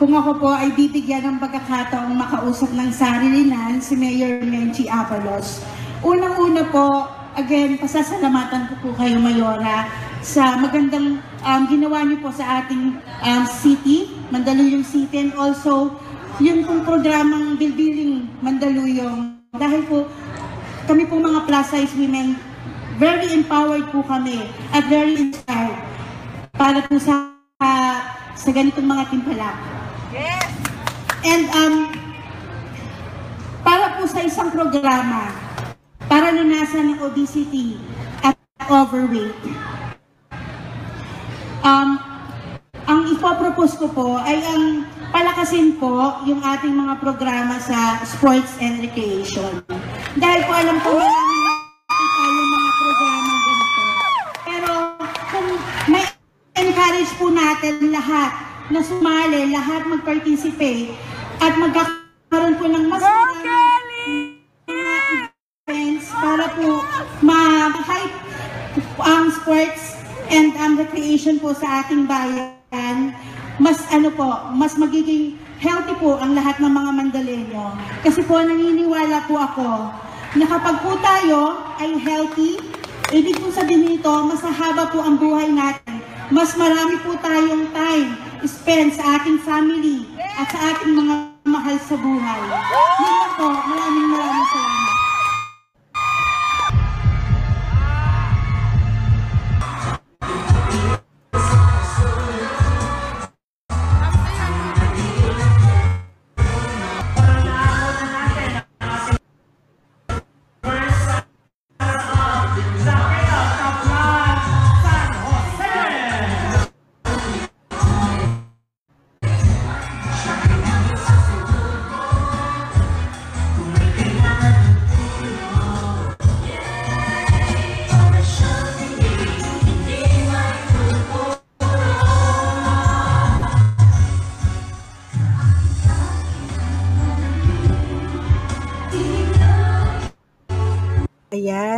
Kung 0.00 0.16
ako 0.16 0.40
po 0.40 0.48
ay 0.48 0.72
bibigyan 0.72 1.28
ng 1.28 1.36
pagkakataong 1.44 2.16
makausap 2.16 2.72
ng 2.72 2.88
sarilinan 2.88 3.84
si 3.84 3.92
Mayor 4.00 4.40
Menchi 4.40 4.88
Apalos. 4.88 5.60
Unang-una 6.00 6.64
po, 6.72 7.04
again, 7.34 7.76
pasasalamatan 7.78 8.70
ko 8.70 8.74
po 8.80 8.88
kayo, 8.98 9.18
Mayora, 9.18 9.90
sa 10.24 10.56
magandang 10.56 11.20
um, 11.42 11.62
ginawa 11.66 12.06
niyo 12.06 12.22
po 12.22 12.30
sa 12.30 12.62
ating 12.62 12.96
um, 12.98 13.42
city, 13.44 14.14
Mandaluyong 14.30 14.86
City, 14.86 15.28
and 15.28 15.32
also 15.36 15.94
yung 16.38 16.66
pong 16.66 16.82
programang 16.86 17.58
Bilbiling 17.58 18.26
Mandaluyong. 18.40 19.38
Dahil 19.54 19.82
po, 19.86 20.06
kami 20.86 21.06
po 21.06 21.18
mga 21.18 21.46
plus-size 21.46 21.94
women, 21.98 22.38
very 22.98 23.30
empowered 23.34 23.86
po 23.90 24.02
kami 24.06 24.46
at 24.70 24.86
very 24.86 25.18
inspired 25.18 25.78
para 26.54 26.82
po 26.86 26.98
sa 27.02 27.34
sa 28.34 28.50
ganitong 28.50 28.86
mga 28.86 29.04
timpala. 29.10 29.48
And 31.24 31.44
um, 31.54 31.74
para 33.64 33.98
po 33.98 34.06
sa 34.06 34.22
isang 34.22 34.52
programa, 34.52 35.43
para 36.08 36.32
lunasan 36.34 36.94
ng 36.94 36.98
obesity 37.04 37.80
at 38.20 38.36
overweight. 38.68 39.36
Um, 41.64 41.96
ang 42.84 43.08
ipopropose 43.08 43.80
ko 43.80 43.88
po 43.88 44.20
ay 44.20 44.36
ang 44.44 44.84
palakasin 45.08 45.80
po 45.80 46.20
yung 46.28 46.44
ating 46.44 46.76
mga 46.76 47.00
programa 47.00 47.56
sa 47.56 48.04
sports 48.04 48.60
and 48.60 48.84
recreation. 48.84 49.64
Dahil 50.20 50.40
po 50.44 50.52
alam 50.52 50.78
ko 50.84 50.92
marami 50.92 51.36
nakikita 51.40 52.20
yung 52.28 52.50
mga 52.52 52.70
programa 52.76 53.32
ganito. 53.32 53.82
Pero 54.44 54.70
kung 55.32 55.48
may 55.88 56.04
encourage 56.60 57.12
po 57.16 57.26
natin 57.32 57.74
lahat 57.88 58.30
na 58.68 58.80
sumali, 58.84 59.48
lahat 59.48 59.88
mag-participate 59.88 60.92
at 61.40 61.52
magkakaroon 61.56 62.54
po 62.60 62.64
ng 62.68 62.84
mas 62.92 63.00
maraming 63.00 63.63
po 66.58 66.82
ma-hype 67.22 68.16
ang 69.02 69.30
sports 69.30 69.98
and 70.30 70.54
ang 70.58 70.78
recreation 70.78 71.38
po 71.38 71.54
sa 71.54 71.84
ating 71.84 72.06
bayan, 72.08 73.14
mas 73.62 73.78
ano 73.94 74.10
po, 74.10 74.50
mas 74.54 74.74
magiging 74.74 75.38
healthy 75.62 75.94
po 76.02 76.18
ang 76.18 76.34
lahat 76.34 76.58
ng 76.58 76.70
mga 76.70 76.90
Mandalenyo. 76.90 77.66
Kasi 78.02 78.20
po 78.26 78.42
naniniwala 78.42 79.24
po 79.30 79.38
ako 79.38 79.68
na 80.34 80.44
kapag 80.50 80.76
po 80.82 80.98
tayo 80.98 81.40
ay 81.78 81.94
healthy, 82.02 82.58
ibig 83.14 83.38
po 83.38 83.54
sabihin 83.54 83.86
nito, 83.86 84.10
mas 84.26 84.42
haba 84.42 84.90
po 84.90 84.98
ang 85.02 85.16
buhay 85.18 85.46
natin. 85.50 86.02
Mas 86.32 86.56
marami 86.56 86.98
po 87.04 87.14
tayong 87.20 87.68
time 87.70 88.16
spend 88.48 88.96
sa 88.96 89.20
ating 89.20 89.38
family 89.44 90.08
at 90.18 90.48
sa 90.50 90.58
ating 90.74 90.96
mga 90.96 91.14
mahal 91.46 91.76
sa 91.84 91.96
buhay. 92.00 92.42
Yun 93.00 93.28
po, 93.36 93.46
maraming 93.52 94.08
maraming 94.08 94.48
salamat. 94.50 94.63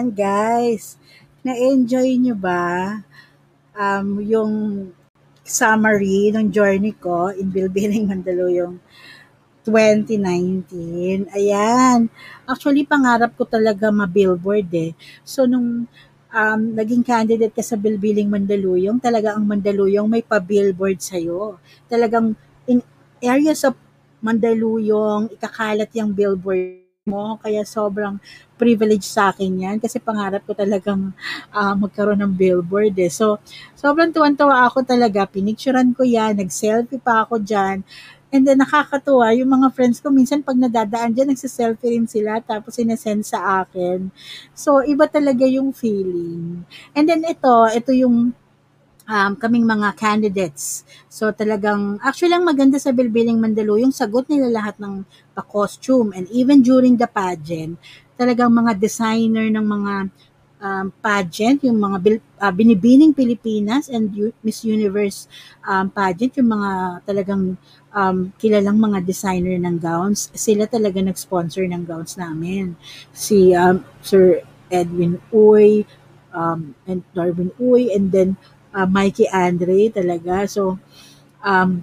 Ayan, 0.06 0.14
guys. 0.14 0.94
Na-enjoy 1.42 2.14
nyo 2.22 2.38
ba 2.38 3.02
um, 3.74 4.22
yung 4.22 4.54
summary 5.42 6.30
ng 6.30 6.46
journey 6.54 6.94
ko 6.94 7.34
in 7.34 7.50
Bilbiling 7.50 8.06
Mandaluyong 8.06 8.78
2019. 9.66 11.26
Ayan. 11.34 12.06
Actually, 12.46 12.86
pangarap 12.86 13.34
ko 13.34 13.50
talaga 13.50 13.90
ma-billboard 13.90 14.70
eh. 14.78 14.94
So, 15.26 15.50
nung 15.50 15.90
um, 16.30 16.60
naging 16.70 17.02
candidate 17.02 17.50
ka 17.50 17.66
sa 17.66 17.74
Bilbiling 17.74 18.30
Mandaluyong, 18.30 19.02
talaga 19.02 19.34
ang 19.34 19.42
Mandaluyong 19.42 20.06
may 20.06 20.22
pa-billboard 20.22 21.02
sa'yo. 21.02 21.58
Talagang 21.90 22.38
in 22.70 22.78
areas 23.18 23.66
of 23.66 23.74
Mandaluyong, 24.22 25.34
ikakalat 25.34 25.90
yung 25.98 26.14
billboard 26.14 26.85
mo. 27.06 27.38
Kaya 27.38 27.62
sobrang 27.62 28.18
privilege 28.58 29.06
sa 29.06 29.30
akin 29.30 29.54
yan 29.54 29.76
kasi 29.78 30.02
pangarap 30.02 30.42
ko 30.42 30.58
talagang 30.58 31.14
uh, 31.54 31.74
magkaroon 31.78 32.18
ng 32.18 32.34
billboard 32.34 32.98
eh. 32.98 33.06
So, 33.06 33.38
sobrang 33.78 34.10
tuwan-tuwa 34.10 34.66
ako 34.66 34.82
talaga. 34.82 35.22
Pinicturean 35.30 35.94
ko 35.94 36.02
yan, 36.02 36.34
nag-selfie 36.34 36.98
pa 36.98 37.22
ako 37.22 37.38
dyan. 37.38 37.86
And 38.34 38.42
then 38.42 38.58
nakakatuwa, 38.58 39.30
yung 39.38 39.54
mga 39.54 39.70
friends 39.70 40.02
ko, 40.02 40.10
minsan 40.10 40.42
pag 40.42 40.58
nadadaan 40.58 41.14
dyan, 41.14 41.30
nagsiselfie 41.30 41.94
rin 41.94 42.10
sila, 42.10 42.42
tapos 42.42 42.74
sinesend 42.74 43.22
sa 43.22 43.62
akin. 43.62 44.10
So, 44.50 44.82
iba 44.82 45.06
talaga 45.06 45.46
yung 45.46 45.70
feeling. 45.70 46.66
And 46.90 47.06
then 47.06 47.22
ito, 47.22 47.70
ito 47.70 47.94
yung 47.94 48.34
um, 49.06 49.32
kaming 49.38 49.64
mga 49.64 49.94
candidates. 49.96 50.82
So 51.08 51.30
talagang, 51.30 52.02
actually 52.02 52.34
ang 52.34 52.46
maganda 52.46 52.76
sa 52.76 52.90
Bilbiling 52.92 53.38
Mandalo, 53.38 53.78
yung 53.78 53.94
sagot 53.94 54.26
nila 54.28 54.50
lahat 54.50 54.76
ng 54.82 55.06
pa-costume 55.32 56.12
and 56.12 56.26
even 56.34 56.60
during 56.60 56.98
the 56.98 57.08
pageant, 57.08 57.78
talagang 58.18 58.50
mga 58.52 58.76
designer 58.76 59.46
ng 59.48 59.66
mga 59.66 59.94
um, 60.60 60.86
pageant, 61.00 61.62
yung 61.64 61.78
mga 61.78 61.96
bil, 62.00 62.16
uh, 62.40 62.52
binibining 62.52 63.12
Pilipinas 63.12 63.88
and 63.88 64.12
U- 64.16 64.36
Miss 64.42 64.64
Universe 64.64 65.28
um, 65.64 65.88
pageant, 65.88 66.36
yung 66.36 66.50
mga 66.56 66.70
talagang 67.04 67.56
um, 67.92 68.16
kilalang 68.40 68.78
mga 68.80 69.04
designer 69.04 69.56
ng 69.60 69.76
gowns, 69.78 70.32
sila 70.32 70.64
talaga 70.66 71.00
nag-sponsor 71.00 71.64
ng 71.68 71.82
gowns 71.84 72.16
namin. 72.16 72.74
Si 73.12 73.52
um, 73.52 73.84
Sir 74.00 74.42
Edwin 74.72 75.22
Uy, 75.30 75.86
um, 76.34 76.74
and 76.84 77.00
Darwin 77.14 77.52
Uy, 77.56 77.92
and 77.94 78.10
then 78.12 78.36
uh, 78.76 78.84
Mikey 78.84 79.24
Andre 79.32 79.88
talaga. 79.88 80.44
So, 80.44 80.76
um, 81.40 81.80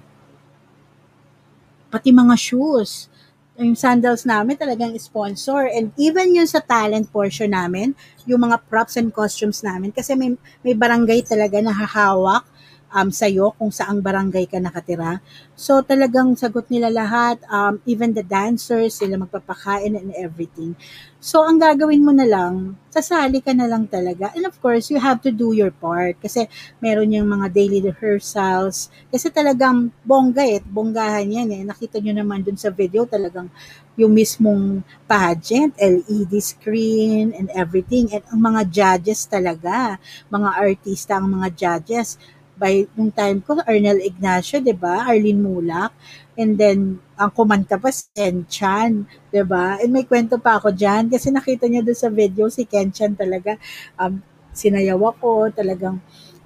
pati 1.90 2.14
mga 2.14 2.38
shoes, 2.38 3.10
yung 3.58 3.74
sandals 3.74 4.22
namin 4.26 4.58
talagang 4.58 4.94
sponsor. 4.98 5.66
And 5.66 5.90
even 5.98 6.34
yung 6.38 6.46
sa 6.46 6.62
talent 6.62 7.10
portion 7.10 7.50
namin, 7.54 7.98
yung 8.26 8.46
mga 8.46 8.62
props 8.70 8.94
and 8.98 9.10
costumes 9.10 9.62
namin, 9.66 9.90
kasi 9.90 10.14
may, 10.14 10.38
may 10.62 10.74
barangay 10.74 11.26
talaga 11.26 11.58
na 11.58 11.74
hahawak 11.74 12.46
um, 12.94 13.10
sa'yo 13.10 13.50
kung 13.58 13.74
saang 13.74 13.98
barangay 13.98 14.46
ka 14.46 14.62
nakatira. 14.62 15.18
So 15.58 15.82
talagang 15.82 16.38
sagot 16.38 16.70
nila 16.70 16.94
lahat, 16.94 17.42
um, 17.50 17.82
even 17.90 18.14
the 18.14 18.22
dancers, 18.22 19.02
sila 19.02 19.18
magpapakain 19.18 19.98
and 19.98 20.14
everything. 20.14 20.78
So 21.18 21.42
ang 21.42 21.58
gagawin 21.58 22.04
mo 22.04 22.14
na 22.14 22.28
lang, 22.28 22.78
sasali 22.92 23.42
ka 23.42 23.50
na 23.50 23.66
lang 23.66 23.90
talaga. 23.90 24.30
And 24.38 24.46
of 24.46 24.54
course, 24.62 24.92
you 24.92 25.02
have 25.02 25.18
to 25.26 25.34
do 25.34 25.56
your 25.56 25.72
part 25.74 26.20
kasi 26.22 26.46
meron 26.78 27.10
yung 27.10 27.26
mga 27.26 27.50
daily 27.50 27.80
rehearsals. 27.82 28.92
Kasi 29.10 29.32
talagang 29.34 29.90
bongga 30.06 30.44
eh, 30.46 30.60
bonggahan 30.62 31.26
yan 31.26 31.48
eh. 31.50 31.62
Nakita 31.66 31.98
nyo 31.98 32.14
naman 32.14 32.46
dun 32.46 32.60
sa 32.60 32.70
video 32.70 33.08
talagang 33.08 33.48
yung 33.94 34.12
mismong 34.12 34.84
pageant, 35.08 35.72
LED 35.78 36.34
screen 36.44 37.32
and 37.32 37.48
everything. 37.56 38.10
And 38.12 38.22
ang 38.28 38.40
mga 38.44 38.62
judges 38.68 39.24
talaga, 39.26 39.96
mga 40.28 40.50
artista 40.60 41.18
ang 41.18 41.30
mga 41.40 41.48
judges 41.56 42.20
by 42.54 42.86
nung 42.94 43.10
time 43.10 43.42
ko, 43.42 43.58
Arnel 43.62 44.00
Ignacio, 44.02 44.62
'di 44.62 44.74
ba? 44.78 45.06
Arlene 45.10 45.40
Mulak. 45.42 45.92
And 46.34 46.58
then, 46.58 46.98
ang 47.14 47.30
kumanta 47.30 47.78
pa 47.78 47.90
si 47.94 48.06
Ken 48.14 48.46
Chan, 48.50 49.06
'di 49.30 49.42
ba? 49.46 49.78
And 49.82 49.90
may 49.94 50.06
kwento 50.06 50.38
pa 50.38 50.58
ako 50.58 50.74
diyan 50.74 51.10
kasi 51.10 51.30
nakita 51.30 51.66
niya 51.70 51.82
doon 51.86 51.98
sa 51.98 52.10
video 52.10 52.46
si 52.50 52.66
Ken 52.66 52.90
Chan 52.94 53.14
talaga 53.18 53.58
um, 53.98 54.18
sinayaw 54.54 54.98
ako, 55.14 55.50
talagang 55.54 55.98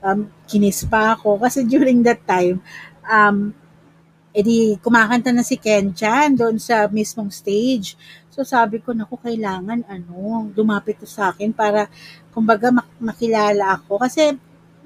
um, 0.04 0.20
kinis 0.48 0.84
pa 0.88 1.16
ako. 1.16 1.40
Kasi 1.40 1.64
during 1.68 2.00
that 2.04 2.20
time, 2.24 2.60
um, 3.04 3.52
edi 4.36 4.76
kumakanta 4.84 5.32
na 5.34 5.42
si 5.44 5.56
Ken 5.58 5.92
Chan 5.96 6.36
doon 6.36 6.56
sa 6.60 6.86
mismong 6.88 7.32
stage. 7.32 7.96
So 8.32 8.46
sabi 8.46 8.78
ko, 8.84 8.94
naku, 8.94 9.18
kailangan 9.18 9.82
ano, 9.88 10.46
lumapit 10.54 11.00
to 11.02 11.08
sa 11.08 11.34
akin 11.34 11.50
para 11.50 11.90
kumbaga 12.30 12.70
mak- 12.70 12.94
makilala 13.02 13.80
ako. 13.80 13.98
Kasi 13.98 14.36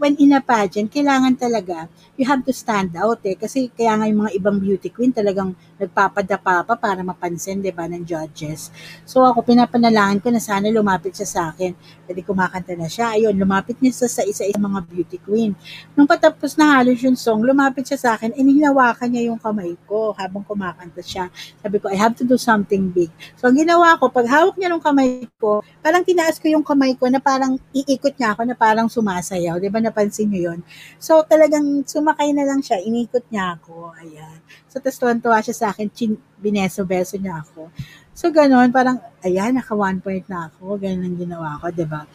when 0.02 0.18
in 0.18 0.34
a 0.34 0.42
pageant, 0.42 0.90
kailangan 0.90 1.38
talaga, 1.38 1.86
you 2.18 2.26
have 2.26 2.42
to 2.42 2.50
stand 2.50 2.90
out 2.98 3.22
eh. 3.22 3.38
Kasi 3.38 3.70
kaya 3.70 3.94
nga 3.94 4.10
yung 4.10 4.26
mga 4.26 4.34
ibang 4.34 4.58
beauty 4.58 4.90
queen 4.90 5.14
talagang 5.14 5.54
nagpapadapa 5.78 6.66
pa 6.66 6.74
para 6.74 7.06
mapansin, 7.06 7.62
di 7.62 7.70
ba, 7.70 7.86
ng 7.86 8.02
judges. 8.02 8.74
So 9.06 9.22
ako, 9.22 9.46
pinapanalangin 9.46 10.18
ko 10.18 10.34
na 10.34 10.42
sana 10.42 10.66
lumapit 10.74 11.14
siya 11.14 11.28
sa 11.30 11.40
akin. 11.54 11.70
Pwede 12.02 12.26
kumakanta 12.26 12.74
na 12.74 12.90
siya. 12.90 13.14
Ayun, 13.14 13.38
lumapit 13.38 13.78
niya 13.78 13.94
sa, 13.94 14.10
sa 14.10 14.26
isa-isa 14.26 14.58
mga 14.58 14.82
beauty 14.90 15.22
queen. 15.22 15.54
Nung 15.94 16.10
patapos 16.10 16.58
na 16.58 16.82
halos 16.82 16.98
yung 16.98 17.14
song, 17.14 17.46
lumapit 17.46 17.86
siya 17.86 17.98
sa 18.02 18.10
akin, 18.18 18.34
and 18.34 18.50
niya 18.50 19.22
yung 19.30 19.38
kamay 19.38 19.78
ko 19.86 20.10
habang 20.18 20.42
kumakanta 20.42 20.98
siya. 20.98 21.30
Sabi 21.62 21.78
ko, 21.78 21.86
I 21.86 21.94
have 21.94 22.18
to 22.18 22.26
do 22.26 22.34
something 22.34 22.90
big. 22.90 23.14
So 23.38 23.46
ang 23.46 23.54
ginawa 23.54 23.94
ko, 24.02 24.10
pag 24.10 24.26
hawak 24.26 24.58
niya 24.58 24.72
ng 24.74 24.82
kamay 24.82 25.30
ko, 25.38 25.62
parang 25.78 26.02
tinaas 26.02 26.42
ko 26.42 26.50
yung 26.50 26.66
kamay 26.66 26.98
ko 26.98 27.06
na 27.06 27.22
parang 27.22 27.54
iikot 27.70 28.18
niya 28.18 28.34
ako 28.34 28.42
na 28.48 28.56
parang 28.58 28.90
sumasayaw. 28.90 29.62
Di 29.62 29.68
ba, 29.70 29.91
napansin 29.92 30.32
niyo 30.32 30.56
yon 30.56 30.60
So, 30.96 31.20
talagang 31.28 31.84
sumakay 31.84 32.32
na 32.32 32.48
lang 32.48 32.64
siya, 32.64 32.80
inikot 32.80 33.28
niya 33.28 33.60
ako, 33.60 33.92
ayan. 34.00 34.40
So, 34.72 34.80
tapos 34.80 34.96
tuwan-tuwa 34.96 35.44
siya 35.44 35.54
sa 35.54 35.66
akin, 35.76 35.92
chin, 35.92 36.16
bineso-beso 36.40 37.20
niya 37.20 37.44
ako. 37.44 37.68
So, 38.16 38.32
ganun, 38.32 38.72
parang, 38.72 39.00
ayan, 39.20 39.60
naka 39.60 39.76
one 39.76 40.00
point 40.00 40.24
na 40.32 40.48
ako, 40.48 40.80
ganun 40.80 41.12
ang 41.12 41.16
ginawa 41.20 41.60
ko, 41.60 41.68
ba? 41.84 42.08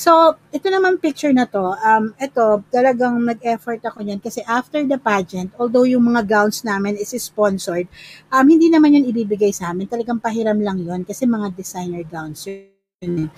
So, 0.00 0.40
ito 0.48 0.72
naman 0.72 0.96
picture 0.96 1.34
na 1.34 1.44
to, 1.44 1.76
um, 1.76 2.16
ito, 2.16 2.64
talagang 2.72 3.20
nag-effort 3.20 3.84
ako 3.84 4.00
niyan. 4.00 4.16
Kasi 4.16 4.40
after 4.48 4.80
the 4.86 4.96
pageant, 4.96 5.52
although 5.60 5.84
yung 5.84 6.08
mga 6.08 6.24
gowns 6.24 6.64
namin 6.64 6.96
is 6.96 7.12
sponsored, 7.20 7.84
um, 8.32 8.46
hindi 8.48 8.72
naman 8.72 8.96
yun 8.96 9.04
ibibigay 9.12 9.52
sa 9.52 9.76
amin, 9.76 9.84
talagang 9.90 10.16
pahiram 10.16 10.56
lang 10.56 10.80
yun 10.80 11.04
kasi 11.04 11.28
mga 11.28 11.52
designer 11.52 12.00
gowns 12.08 12.48
yun. 12.48 13.28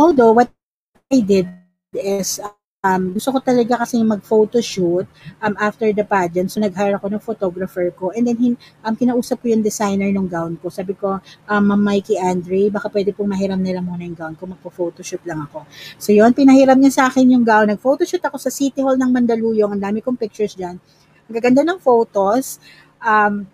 Although, 0.00 0.32
what 0.32 0.48
I 1.12 1.20
did 1.20 1.44
is, 1.92 2.40
um, 2.88 3.12
gusto 3.12 3.36
ko 3.36 3.38
talaga 3.44 3.84
kasi 3.84 4.00
mag-photo 4.00 4.64
shoot 4.64 5.04
um, 5.44 5.54
after 5.60 5.92
the 5.92 6.04
pageant. 6.04 6.48
So, 6.48 6.64
nag-hire 6.64 6.96
ako 6.96 7.12
ng 7.12 7.22
photographer 7.22 7.84
ko. 7.92 8.10
And 8.16 8.24
then, 8.24 8.40
hin, 8.40 8.54
um, 8.80 8.96
kinausap 8.96 9.44
ko 9.44 9.52
yung 9.52 9.60
designer 9.60 10.08
ng 10.08 10.24
gown 10.24 10.56
ko. 10.56 10.72
Sabi 10.72 10.96
ko, 10.96 11.20
um, 11.20 11.62
Ma'am 11.68 11.82
Mikey 11.84 12.16
Andre, 12.16 12.72
baka 12.72 12.88
pwede 12.88 13.12
pong 13.12 13.28
mahiram 13.28 13.60
nila 13.60 13.84
muna 13.84 14.08
yung 14.08 14.16
gown 14.16 14.34
ko. 14.40 14.48
Magpo-photoshoot 14.48 15.28
lang 15.28 15.44
ako. 15.44 15.68
So, 16.00 16.16
yun, 16.16 16.32
pinahiram 16.32 16.80
niya 16.80 16.92
sa 16.96 17.02
akin 17.12 17.28
yung 17.28 17.44
gown. 17.44 17.68
Nag-photoshoot 17.68 18.24
ako 18.24 18.40
sa 18.40 18.48
City 18.48 18.80
Hall 18.80 18.96
ng 18.96 19.10
Mandaluyong. 19.12 19.76
Ang 19.76 19.82
dami 19.84 20.00
kong 20.00 20.16
pictures 20.16 20.56
dyan. 20.56 20.80
Ang 21.28 21.34
gaganda 21.36 21.60
ng 21.60 21.76
photos. 21.76 22.56
Um, 23.04 23.44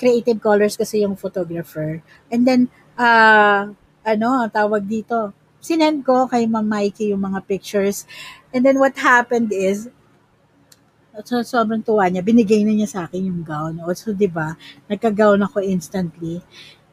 creative 0.00 0.40
colors 0.40 0.80
kasi 0.80 1.04
yung 1.04 1.18
photographer. 1.18 2.00
And 2.32 2.48
then, 2.48 2.72
uh, 2.96 3.68
ano, 4.00 4.28
tawag 4.48 4.88
dito, 4.88 5.36
sinend 5.60 6.02
ko 6.08 6.24
kay 6.24 6.48
Ma'am 6.48 6.64
Mikey 6.64 7.12
yung 7.12 7.20
mga 7.20 7.44
pictures. 7.44 8.08
And 8.54 8.66
then 8.66 8.78
what 8.82 8.98
happened 8.98 9.52
is, 9.54 9.88
so, 11.24 11.42
sobrang 11.42 11.82
tuwa 11.86 12.06
niya, 12.10 12.22
binigay 12.24 12.66
na 12.66 12.74
niya 12.74 12.88
sa 12.90 13.00
akin 13.06 13.30
yung 13.30 13.42
gown. 13.46 13.78
O, 13.86 13.94
so, 13.94 14.10
di 14.10 14.26
ba, 14.26 14.58
nagka-gown 14.90 15.38
ako 15.46 15.62
instantly. 15.62 16.42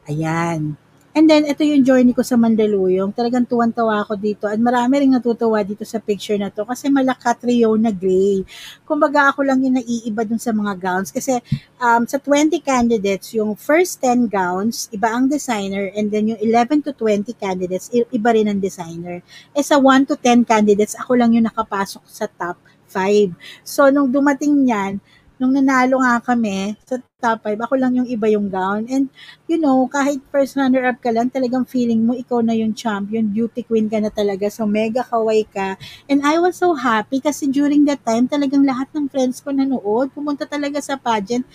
Ayan. 0.06 0.78
And 1.18 1.26
then, 1.26 1.50
ito 1.50 1.66
yung 1.66 1.82
journey 1.82 2.14
ko 2.14 2.22
sa 2.22 2.38
Mandaluyong. 2.38 3.10
Talagang 3.10 3.42
tuwan-tawa 3.42 4.06
ako 4.06 4.14
dito. 4.14 4.46
At 4.46 4.54
marami 4.62 5.02
rin 5.02 5.10
natutuwa 5.10 5.66
dito 5.66 5.82
sa 5.82 5.98
picture 5.98 6.38
na 6.38 6.46
to 6.46 6.62
kasi 6.62 6.86
malakat 6.86 7.42
trio 7.42 7.74
na 7.74 7.90
gray. 7.90 8.46
Kumbaga 8.86 9.34
ako 9.34 9.42
lang 9.42 9.58
yung 9.66 9.82
naiiba 9.82 10.22
dun 10.22 10.38
sa 10.38 10.54
mga 10.54 10.78
gowns. 10.78 11.10
Kasi 11.10 11.42
um, 11.82 12.06
sa 12.06 12.22
20 12.22 12.62
candidates, 12.62 13.34
yung 13.34 13.58
first 13.58 13.98
10 13.98 14.30
gowns, 14.30 14.86
iba 14.94 15.10
ang 15.10 15.26
designer. 15.26 15.90
And 15.98 16.06
then 16.06 16.30
yung 16.30 16.38
11 16.38 16.86
to 16.86 16.94
20 16.94 17.34
candidates, 17.34 17.90
iba 17.90 18.30
rin 18.30 18.46
ang 18.46 18.62
designer. 18.62 19.18
Eh 19.58 19.64
sa 19.66 19.74
1 19.74 20.06
to 20.06 20.14
10 20.14 20.46
candidates, 20.46 20.94
ako 20.94 21.18
lang 21.18 21.34
yung 21.34 21.50
nakapasok 21.50 22.06
sa 22.06 22.30
top 22.30 22.62
5. 22.94 23.34
So, 23.66 23.90
nung 23.90 24.14
dumating 24.14 24.70
yan, 24.70 25.02
nung 25.38 25.54
nanalo 25.54 25.98
nga 26.02 26.22
kami, 26.22 26.78
sa 26.86 26.98
top 27.18 27.46
5, 27.46 27.58
ako 27.58 27.74
lang 27.74 27.98
yung 27.98 28.06
iba 28.06 28.26
yung 28.30 28.46
gown. 28.50 28.86
And, 28.86 29.10
you 29.48 29.56
know, 29.56 29.88
kahit 29.88 30.20
first 30.28 30.54
runner-up 30.60 31.00
ka 31.00 31.08
lang, 31.08 31.32
talagang 31.32 31.64
feeling 31.64 32.04
mo 32.04 32.12
ikaw 32.12 32.44
na 32.44 32.52
yung 32.52 32.76
champion, 32.76 33.32
beauty 33.32 33.64
queen 33.64 33.88
ka 33.88 33.96
na 33.96 34.12
talaga. 34.12 34.52
So, 34.52 34.68
mega 34.68 35.00
kaway 35.02 35.48
ka. 35.48 35.80
And 36.04 36.20
I 36.20 36.36
was 36.36 36.60
so 36.60 36.76
happy 36.76 37.18
kasi 37.24 37.48
during 37.48 37.88
that 37.88 38.04
time, 38.04 38.28
talagang 38.28 38.68
lahat 38.68 38.92
ng 38.92 39.08
friends 39.08 39.40
ko 39.40 39.50
nanood. 39.56 40.12
Pumunta 40.12 40.44
talaga 40.44 40.84
sa 40.84 41.00
pageant. 41.00 41.48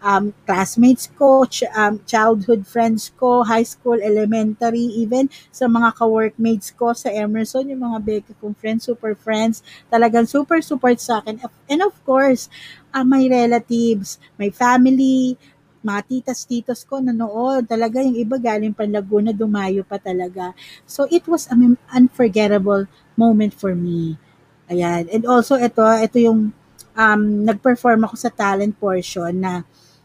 Um, 0.00 0.32
classmates 0.48 1.12
ko, 1.12 1.44
ch- 1.44 1.68
um, 1.76 2.00
childhood 2.08 2.64
friends 2.64 3.12
ko, 3.20 3.44
high 3.44 3.66
school, 3.68 4.00
elementary, 4.00 4.88
even 4.96 5.28
sa 5.52 5.68
mga 5.68 5.92
ka-workmates 5.92 6.72
ko 6.72 6.96
sa 6.96 7.12
Emerson, 7.12 7.68
yung 7.68 7.84
mga 7.84 7.98
Becca 8.00 8.32
kong 8.40 8.56
friends, 8.56 8.88
super 8.88 9.12
friends, 9.12 9.60
talagang 9.92 10.24
super 10.24 10.64
support 10.64 10.96
sa 11.04 11.20
akin. 11.20 11.44
And 11.68 11.84
of 11.84 11.92
course, 12.08 12.48
uh, 12.96 13.04
my 13.04 13.28
relatives, 13.28 14.16
my 14.40 14.48
family, 14.48 15.36
mga 15.80 16.00
titas, 16.04 16.44
titos 16.44 16.84
ko 16.84 17.00
nanood. 17.00 17.64
Talaga 17.64 18.04
yung 18.04 18.16
iba 18.16 18.36
galing 18.36 18.76
pa 18.76 18.84
Laguna, 18.84 19.32
dumayo 19.32 19.80
pa 19.84 19.96
talaga. 19.96 20.52
So 20.84 21.08
it 21.08 21.24
was 21.24 21.48
an 21.48 21.80
unforgettable 21.92 22.84
moment 23.16 23.56
for 23.56 23.72
me. 23.72 24.20
Ayan. 24.68 25.08
And 25.08 25.24
also 25.24 25.56
ito, 25.56 25.82
ito 25.82 26.16
yung 26.20 26.52
um, 26.94 27.22
nag-perform 27.48 28.06
ako 28.06 28.14
sa 28.16 28.30
talent 28.30 28.76
portion 28.76 29.34
na 29.40 29.64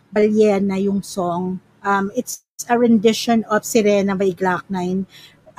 Balyena 0.09 0.79
yung 0.79 1.03
song. 1.03 1.59
Um, 1.85 2.09
it's 2.15 2.47
a 2.71 2.79
rendition 2.79 3.43
of 3.51 3.67
Sirena 3.67 4.15
by 4.15 4.31
Glock 4.31 4.65
9 4.71 5.05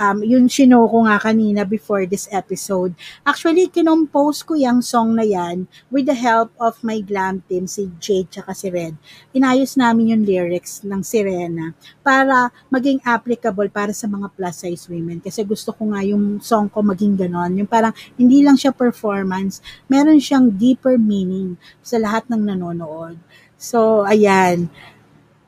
um, 0.01 0.23
yun 0.23 0.47
sino 0.49 0.85
ko 0.89 1.05
nga 1.09 1.21
kanina 1.21 1.65
before 1.65 2.05
this 2.07 2.29
episode. 2.33 2.93
Actually, 3.25 3.69
kinompose 3.69 4.45
ko 4.45 4.55
yung 4.55 4.81
song 4.81 5.17
na 5.17 5.25
yan 5.25 5.69
with 5.89 6.07
the 6.07 6.17
help 6.17 6.53
of 6.61 6.79
my 6.85 7.01
glam 7.01 7.43
team, 7.49 7.67
si 7.67 7.89
Jade 8.01 8.31
tsaka 8.31 8.53
si 8.53 8.69
Red. 8.69 8.95
Inayos 9.33 9.75
namin 9.77 10.17
yung 10.17 10.23
lyrics 10.25 10.85
ng 10.85 11.01
Sirena 11.03 11.73
para 12.05 12.53
maging 12.69 13.01
applicable 13.03 13.69
para 13.73 13.93
sa 13.93 14.07
mga 14.07 14.33
plus 14.33 14.57
size 14.63 14.85
women. 14.89 15.19
Kasi 15.21 15.43
gusto 15.43 15.73
ko 15.73 15.93
nga 15.93 16.05
yung 16.05 16.39
song 16.41 16.69
ko 16.69 16.81
maging 16.85 17.17
ganon. 17.17 17.57
Yung 17.57 17.69
parang 17.69 17.93
hindi 18.17 18.41
lang 18.45 18.57
siya 18.57 18.73
performance, 18.73 19.61
meron 19.89 20.21
siyang 20.21 20.53
deeper 20.53 21.01
meaning 21.01 21.57
sa 21.81 21.97
lahat 21.97 22.29
ng 22.29 22.41
nanonood. 22.53 23.17
So, 23.57 24.05
ayan. 24.05 24.69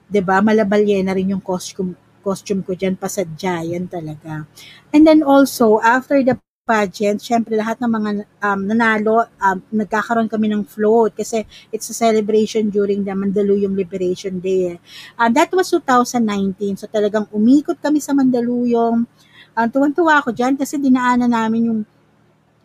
'di 0.08 0.24
ba? 0.24 0.40
Malabalye 0.40 1.04
na 1.04 1.12
rin 1.12 1.36
yung 1.36 1.44
costume 1.44 1.92
costume 2.20 2.62
ko 2.66 2.74
dyan, 2.74 2.98
pasadya, 2.98 3.64
yan 3.64 3.86
talaga. 3.88 4.44
And 4.92 5.06
then 5.06 5.22
also, 5.22 5.80
after 5.80 6.20
the 6.22 6.38
pageant, 6.68 7.24
syempre 7.24 7.56
lahat 7.56 7.80
ng 7.80 7.88
mga 7.88 8.10
um, 8.44 8.60
nanalo, 8.68 9.24
um, 9.40 9.58
nagkakaroon 9.72 10.28
kami 10.28 10.52
ng 10.52 10.68
float 10.68 11.16
kasi 11.16 11.48
it's 11.72 11.88
a 11.88 11.96
celebration 11.96 12.68
during 12.68 13.08
the 13.08 13.16
Mandaluyong 13.16 13.72
Liberation 13.72 14.36
Day. 14.36 14.76
And 15.16 15.32
that 15.32 15.48
was 15.56 15.72
2019. 15.72 16.76
So 16.76 16.84
talagang 16.84 17.32
umikot 17.32 17.80
kami 17.80 18.04
sa 18.04 18.12
Mandaluyong. 18.12 19.08
Uh, 19.56 19.66
tuwan-tuwa 19.72 20.20
ako 20.20 20.36
dyan 20.36 20.60
kasi 20.60 20.76
dinaanan 20.76 21.32
namin 21.32 21.72
yung 21.72 21.80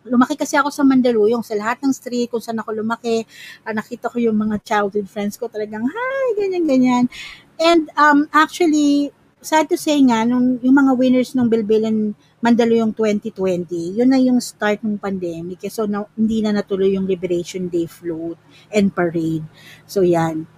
lumaki 0.04 0.36
kasi 0.36 0.60
ako 0.60 0.68
sa 0.68 0.84
Mandaluyong, 0.84 1.40
sa 1.40 1.56
lahat 1.56 1.80
ng 1.80 1.92
street, 1.96 2.28
kung 2.28 2.44
saan 2.44 2.60
ako 2.60 2.84
lumaki, 2.84 3.24
uh, 3.64 3.72
nakita 3.72 4.12
ko 4.12 4.20
yung 4.20 4.36
mga 4.36 4.60
childhood 4.60 5.08
friends 5.08 5.40
ko 5.40 5.48
talagang, 5.48 5.80
hi, 5.88 6.26
ganyan, 6.36 6.68
ganyan. 6.68 7.04
And 7.56 7.88
um, 7.96 8.28
actually, 8.36 9.16
sad 9.44 9.68
to 9.68 9.76
say 9.76 10.00
nga, 10.00 10.24
nung, 10.24 10.56
yung 10.64 10.76
mga 10.80 10.92
winners 10.96 11.36
ng 11.36 11.46
Bilbilan 11.52 12.16
Mandaluyong 12.40 12.96
2020, 12.96 14.00
yun 14.00 14.08
na 14.08 14.16
yung 14.16 14.40
start 14.40 14.80
ng 14.80 14.96
pandemic. 14.96 15.60
So, 15.68 15.84
na, 15.84 16.08
hindi 16.16 16.40
na 16.40 16.56
natuloy 16.56 16.96
yung 16.96 17.04
Liberation 17.04 17.68
Day 17.68 17.84
float 17.84 18.40
and 18.72 18.88
parade. 18.90 19.44
So, 19.84 20.00
yan. 20.00 20.48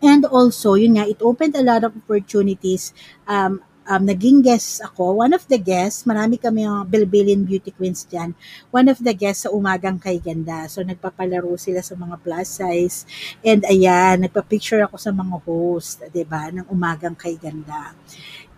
And 0.00 0.22
also, 0.24 0.74
yun 0.78 0.96
nga, 0.96 1.04
it 1.04 1.20
opened 1.20 1.58
a 1.58 1.64
lot 1.64 1.82
of 1.82 1.92
opportunities 1.92 2.94
um, 3.26 3.60
um, 3.88 4.04
naging 4.04 4.44
guest 4.44 4.84
ako. 4.84 5.24
One 5.24 5.32
of 5.32 5.48
the 5.48 5.56
guests, 5.56 6.04
marami 6.04 6.36
kami 6.36 6.68
yung 6.68 6.84
Bilbillion 6.84 7.42
Beauty 7.42 7.72
Queens 7.72 8.04
dyan. 8.04 8.36
One 8.68 8.92
of 8.92 9.00
the 9.00 9.16
guests 9.16 9.48
sa 9.48 9.50
Umagang 9.50 9.96
Kay 9.96 10.20
Ganda. 10.20 10.68
So, 10.68 10.84
nagpapalaro 10.84 11.56
sila 11.56 11.80
sa 11.80 11.96
mga 11.96 12.20
plus 12.20 12.60
size. 12.60 13.08
And 13.40 13.64
ayan, 13.64 14.28
nagpa-picture 14.28 14.84
ako 14.84 15.00
sa 15.00 15.10
mga 15.10 15.36
host, 15.48 16.04
ba 16.04 16.08
diba, 16.12 16.42
ng 16.52 16.68
Umagang 16.68 17.16
Kay 17.16 17.40
Ganda. 17.40 17.96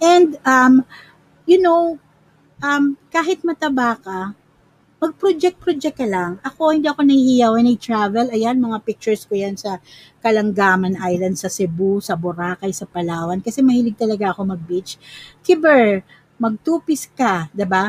And, 0.02 0.34
um, 0.42 0.82
you 1.46 1.62
know, 1.62 2.02
um, 2.58 2.98
kahit 3.14 3.46
mataba 3.46 3.96
ka, 4.02 4.34
mag-project-project 5.00 5.96
ka 5.96 6.04
lang. 6.04 6.36
Ako, 6.44 6.76
hindi 6.76 6.84
ako 6.84 7.00
nahihiya 7.08 7.56
when 7.56 7.64
I 7.64 7.76
travel. 7.80 8.28
Ayan, 8.28 8.60
mga 8.60 8.84
pictures 8.84 9.24
ko 9.24 9.32
yan 9.32 9.56
sa 9.56 9.80
Kalangaman 10.20 11.00
Island, 11.00 11.40
sa 11.40 11.48
Cebu, 11.48 12.04
sa 12.04 12.20
Boracay, 12.20 12.68
sa 12.76 12.84
Palawan. 12.84 13.40
Kasi 13.40 13.64
mahilig 13.64 13.96
talaga 13.96 14.36
ako 14.36 14.52
mag-beach. 14.52 15.00
Kiber, 15.40 16.04
mag-two-piece 16.36 17.08
ka, 17.16 17.48
ba 17.48 17.56
diba? 17.56 17.84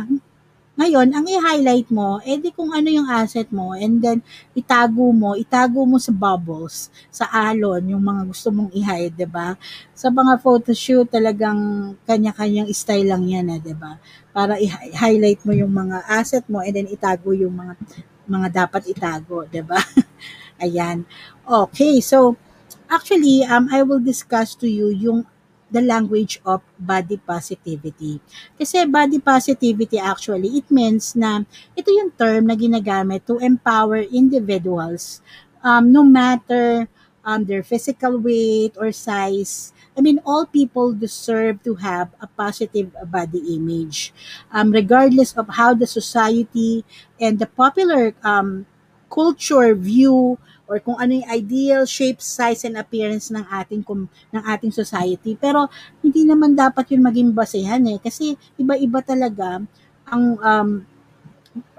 Ngayon, 0.82 1.14
ang 1.14 1.30
i-highlight 1.30 1.94
mo, 1.94 2.18
edi 2.26 2.50
eh 2.50 2.54
kung 2.58 2.74
ano 2.74 2.90
yung 2.90 3.06
asset 3.06 3.46
mo, 3.54 3.78
and 3.78 4.02
then 4.02 4.18
itago 4.58 5.14
mo, 5.14 5.38
itago 5.38 5.86
mo 5.86 6.02
sa 6.02 6.10
bubbles, 6.10 6.90
sa 7.14 7.30
alon, 7.30 7.86
yung 7.86 8.02
mga 8.02 8.26
gusto 8.26 8.50
mong 8.50 8.74
i-hide, 8.74 9.14
ba 9.14 9.22
diba? 9.22 9.48
Sa 9.94 10.10
mga 10.10 10.42
photoshoot, 10.42 11.06
talagang 11.06 11.94
kanya-kanyang 12.10 12.66
style 12.74 13.14
lang 13.14 13.30
yan, 13.30 13.54
eh, 13.54 13.62
ba? 13.78 14.02
Para 14.34 14.58
i-highlight 14.58 15.46
mo 15.46 15.54
yung 15.54 15.70
mga 15.70 16.02
asset 16.10 16.50
mo, 16.50 16.66
and 16.66 16.74
then 16.74 16.90
itago 16.90 17.30
yung 17.30 17.54
mga 17.54 17.78
mga 18.26 18.48
dapat 18.66 18.90
itago, 18.90 19.46
ba 19.46 19.54
diba? 19.54 19.78
Ayan. 20.66 21.06
Okay, 21.46 22.02
so, 22.02 22.42
actually, 22.90 23.46
um, 23.46 23.70
I 23.70 23.86
will 23.86 24.02
discuss 24.02 24.58
to 24.58 24.66
you 24.66 24.90
yung 24.90 25.30
the 25.72 25.82
language 25.82 26.40
of 26.46 26.62
body 26.78 27.18
positivity. 27.18 28.20
Kasi 28.60 28.86
body 28.86 29.20
positivity 29.24 29.98
actually, 29.98 30.60
it 30.60 30.68
means 30.70 31.16
na 31.16 31.42
ito 31.74 31.90
yung 31.90 32.12
term 32.14 32.52
na 32.52 32.56
ginagamit 32.60 33.24
to 33.26 33.40
empower 33.40 34.04
individuals 34.04 35.24
um, 35.64 35.92
no 35.92 36.04
matter 36.04 36.88
um, 37.24 37.46
their 37.46 37.64
physical 37.64 38.18
weight 38.18 38.74
or 38.78 38.92
size. 38.92 39.74
I 39.98 40.02
mean, 40.02 40.20
all 40.26 40.46
people 40.46 40.94
deserve 40.94 41.62
to 41.64 41.76
have 41.76 42.10
a 42.22 42.28
positive 42.28 42.96
body 43.08 43.56
image, 43.56 44.14
um, 44.52 44.72
regardless 44.72 45.34
of 45.34 45.50
how 45.60 45.74
the 45.74 45.88
society 45.88 46.86
and 47.20 47.40
the 47.40 47.46
popular 47.48 48.16
um, 48.24 48.66
culture 49.12 49.76
view 49.76 50.40
or 50.72 50.80
kung 50.80 50.96
ano 50.96 51.20
yung 51.20 51.28
ideal 51.28 51.84
shape, 51.84 52.24
size, 52.24 52.64
and 52.64 52.80
appearance 52.80 53.28
ng 53.28 53.44
ating 53.44 53.84
ng 53.84 54.44
ating 54.48 54.72
society. 54.72 55.36
Pero 55.36 55.68
hindi 56.00 56.24
naman 56.24 56.56
dapat 56.56 56.96
yun 56.96 57.04
maging 57.04 57.36
basehan 57.36 57.84
eh 57.92 58.00
kasi 58.00 58.40
iba-iba 58.56 59.04
talaga 59.04 59.60
ang 60.08 60.24
um, 60.40 60.70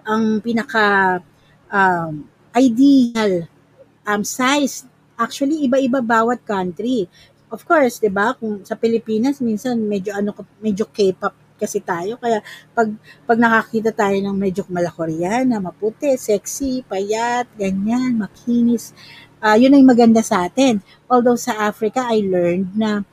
ang 0.04 0.24
pinaka 0.44 1.18
um, 1.72 2.28
ideal 2.52 3.48
um, 4.04 4.20
size. 4.20 4.84
Actually, 5.16 5.64
iba-iba 5.64 6.04
bawat 6.04 6.44
country. 6.44 7.08
Of 7.48 7.64
course, 7.64 7.96
'di 7.96 8.12
ba? 8.12 8.36
Kung 8.36 8.60
sa 8.68 8.76
Pilipinas 8.76 9.40
minsan 9.40 9.80
medyo 9.80 10.12
ano 10.12 10.36
medyo 10.60 10.84
K-pop 10.92 11.41
kasi 11.62 11.78
tayo. 11.78 12.18
Kaya 12.18 12.42
pag, 12.74 12.90
pag 13.22 13.38
nakakita 13.38 13.94
tayo 13.94 14.18
ng 14.18 14.34
medyo 14.34 14.66
malakoreana, 14.66 15.62
maputi, 15.62 16.18
sexy, 16.18 16.82
payat, 16.82 17.46
ganyan, 17.54 18.18
makinis, 18.18 18.90
uh, 19.38 19.54
yun 19.54 19.70
ang 19.70 19.86
maganda 19.86 20.26
sa 20.26 20.50
atin. 20.50 20.82
Although 21.06 21.38
sa 21.38 21.70
Africa, 21.70 22.10
I 22.10 22.26
learned 22.26 22.74
na 22.74 23.06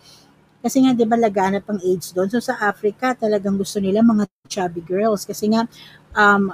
kasi 0.59 0.83
nga 0.83 0.91
'di 0.91 1.07
ba 1.07 1.15
laganap 1.15 1.63
ang 1.71 1.79
AIDS 1.79 2.11
doon. 2.11 2.27
So 2.27 2.43
sa 2.43 2.59
Africa, 2.59 3.15
talagang 3.15 3.55
gusto 3.55 3.79
nila 3.79 4.03
mga 4.03 4.27
chubby 4.51 4.83
girls 4.83 5.23
kasi 5.23 5.47
nga 5.51 5.63
um 6.17 6.51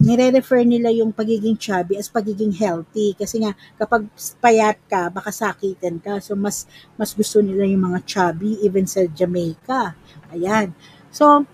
nire-refer 0.00 0.64
nila 0.64 0.88
yung 0.96 1.12
pagiging 1.12 1.60
chubby 1.60 2.00
as 2.00 2.08
pagiging 2.08 2.56
healthy 2.56 3.12
kasi 3.12 3.36
nga 3.44 3.52
kapag 3.76 4.08
payat 4.40 4.80
ka 4.88 5.12
baka 5.12 5.28
sakitin 5.28 6.00
ka 6.00 6.16
so 6.24 6.32
mas 6.32 6.64
mas 6.96 7.12
gusto 7.12 7.44
nila 7.44 7.68
yung 7.68 7.84
mga 7.84 8.00
chubby 8.08 8.56
even 8.64 8.88
sa 8.88 9.04
Jamaica 9.04 9.92
ayan 10.32 10.72
So, 11.10 11.46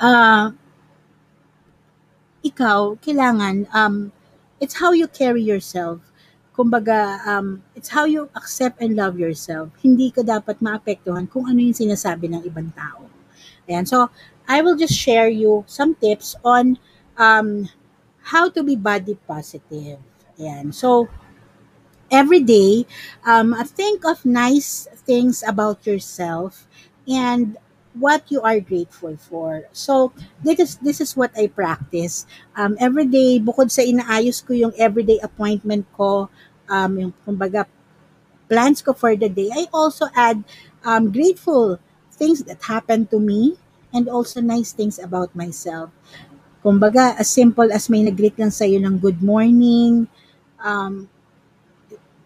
uh, 0.00 0.50
ikaw, 2.46 2.94
kailangan, 3.02 3.66
um, 3.74 4.12
it's 4.62 4.78
how 4.78 4.92
you 4.92 5.10
carry 5.10 5.42
yourself. 5.42 6.00
Kumbaga, 6.56 7.20
um, 7.26 7.60
it's 7.74 7.90
how 7.90 8.06
you 8.06 8.30
accept 8.32 8.80
and 8.80 8.96
love 8.96 9.18
yourself. 9.18 9.68
Hindi 9.82 10.08
ka 10.14 10.22
dapat 10.24 10.62
maapektuhan 10.62 11.28
kung 11.28 11.44
ano 11.50 11.60
yung 11.60 11.76
sinasabi 11.76 12.32
ng 12.32 12.46
ibang 12.48 12.72
tao. 12.72 13.10
Ayan. 13.68 13.84
So, 13.84 14.08
I 14.48 14.62
will 14.62 14.78
just 14.78 14.94
share 14.94 15.28
you 15.28 15.66
some 15.66 15.98
tips 15.98 16.38
on 16.46 16.78
um, 17.18 17.68
how 18.22 18.48
to 18.48 18.62
be 18.62 18.78
body 18.78 19.18
positive. 19.26 19.98
Ayan. 20.38 20.72
So, 20.72 21.10
every 22.10 22.40
day, 22.40 22.86
um, 23.26 23.52
think 23.76 24.06
of 24.06 24.24
nice 24.24 24.86
things 25.04 25.42
about 25.42 25.84
yourself 25.84 26.64
and 27.04 27.58
what 27.96 28.28
you 28.28 28.40
are 28.42 28.60
grateful 28.60 29.16
for. 29.16 29.64
So, 29.72 30.12
this 30.44 30.60
is, 30.60 30.70
this 30.78 31.00
is 31.00 31.16
what 31.16 31.32
I 31.36 31.48
practice. 31.48 32.26
Um, 32.54 32.76
every 32.78 33.06
day, 33.06 33.40
bukod 33.40 33.72
sa 33.72 33.82
inaayos 33.82 34.44
ko 34.44 34.52
yung 34.52 34.72
everyday 34.76 35.18
appointment 35.24 35.88
ko, 35.96 36.28
um, 36.68 36.92
yung 36.98 37.12
kumbaga, 37.24 37.64
plans 38.48 38.82
ko 38.82 38.92
for 38.94 39.16
the 39.16 39.28
day, 39.28 39.50
I 39.50 39.66
also 39.74 40.06
add 40.14 40.44
um, 40.84 41.10
grateful 41.10 41.78
things 42.14 42.42
that 42.44 42.62
happened 42.64 43.10
to 43.10 43.18
me 43.20 43.58
and 43.92 44.08
also 44.08 44.40
nice 44.40 44.72
things 44.72 44.98
about 44.98 45.34
myself. 45.34 45.90
Kumbaga, 46.64 47.14
as 47.18 47.30
simple 47.30 47.70
as 47.70 47.90
may 47.90 48.02
nag-greet 48.02 48.38
lang 48.38 48.50
sa'yo 48.50 48.82
ng 48.82 48.98
good 48.98 49.22
morning, 49.22 50.08
um, 50.62 51.08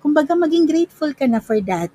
kumbaga 0.00 0.32
maging 0.32 0.64
grateful 0.64 1.12
ka 1.12 1.28
na 1.28 1.40
for 1.40 1.60
that. 1.60 1.92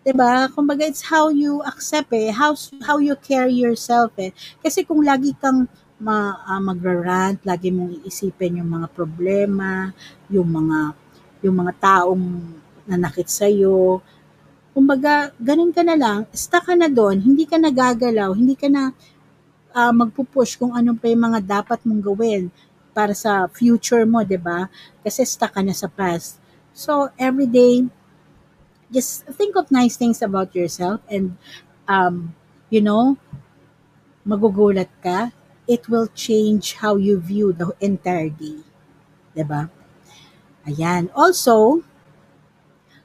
'Di 0.00 0.12
ba? 0.16 0.48
Kumbaga 0.48 0.88
it's 0.88 1.04
how 1.12 1.28
you 1.28 1.60
accept 1.68 2.08
eh, 2.16 2.32
how 2.32 2.56
how 2.88 2.96
you 2.96 3.12
carry 3.20 3.52
yourself 3.52 4.12
eh. 4.16 4.32
Kasi 4.64 4.80
kung 4.88 5.04
lagi 5.04 5.36
kang 5.36 5.68
ma, 6.00 6.40
uh, 6.48 6.60
magra-rant, 6.64 7.44
lagi 7.44 7.68
mong 7.68 8.00
iisipin 8.00 8.64
yung 8.64 8.70
mga 8.80 8.88
problema, 8.96 9.92
yung 10.32 10.48
mga 10.48 10.96
yung 11.44 11.56
mga 11.60 11.72
taong 11.76 12.24
nanakit 12.88 13.28
sa 13.28 13.44
iyo. 13.44 14.00
Kumbaga, 14.72 15.34
ganun 15.36 15.74
ka 15.74 15.82
na 15.84 15.96
lang, 15.98 16.18
stuck 16.32 16.64
ka 16.70 16.74
na 16.78 16.88
doon, 16.88 17.20
hindi 17.20 17.44
ka 17.44 17.60
nagagalaw, 17.60 18.32
hindi 18.32 18.54
ka 18.56 18.68
na 18.72 18.94
uh, 19.76 19.92
magpupush 19.92 20.56
kung 20.56 20.72
ano 20.72 20.96
pa 20.96 21.10
yung 21.10 21.24
mga 21.28 21.40
dapat 21.44 21.84
mong 21.84 22.02
gawin 22.02 22.42
para 22.96 23.12
sa 23.12 23.46
future 23.52 24.08
mo, 24.08 24.24
'di 24.24 24.40
ba? 24.40 24.66
Kasi 25.04 25.22
stuck 25.28 25.52
ka 25.54 25.62
na 25.62 25.76
sa 25.76 25.92
past. 25.92 26.40
So, 26.72 27.12
every 27.18 27.50
day, 27.50 27.84
just 28.92 29.26
think 29.38 29.56
of 29.56 29.70
nice 29.70 29.96
things 29.96 30.22
about 30.22 30.54
yourself 30.54 31.00
and, 31.10 31.38
um, 31.88 32.34
you 32.68 32.80
know, 32.82 33.16
magugulat 34.26 34.90
ka. 35.02 35.32
It 35.70 35.86
will 35.86 36.10
change 36.12 36.82
how 36.82 36.98
you 36.98 37.22
view 37.22 37.54
the 37.54 37.70
entire 37.78 38.28
day. 38.28 38.66
Diba? 39.34 39.70
Ayan. 40.66 41.14
Also, 41.14 41.86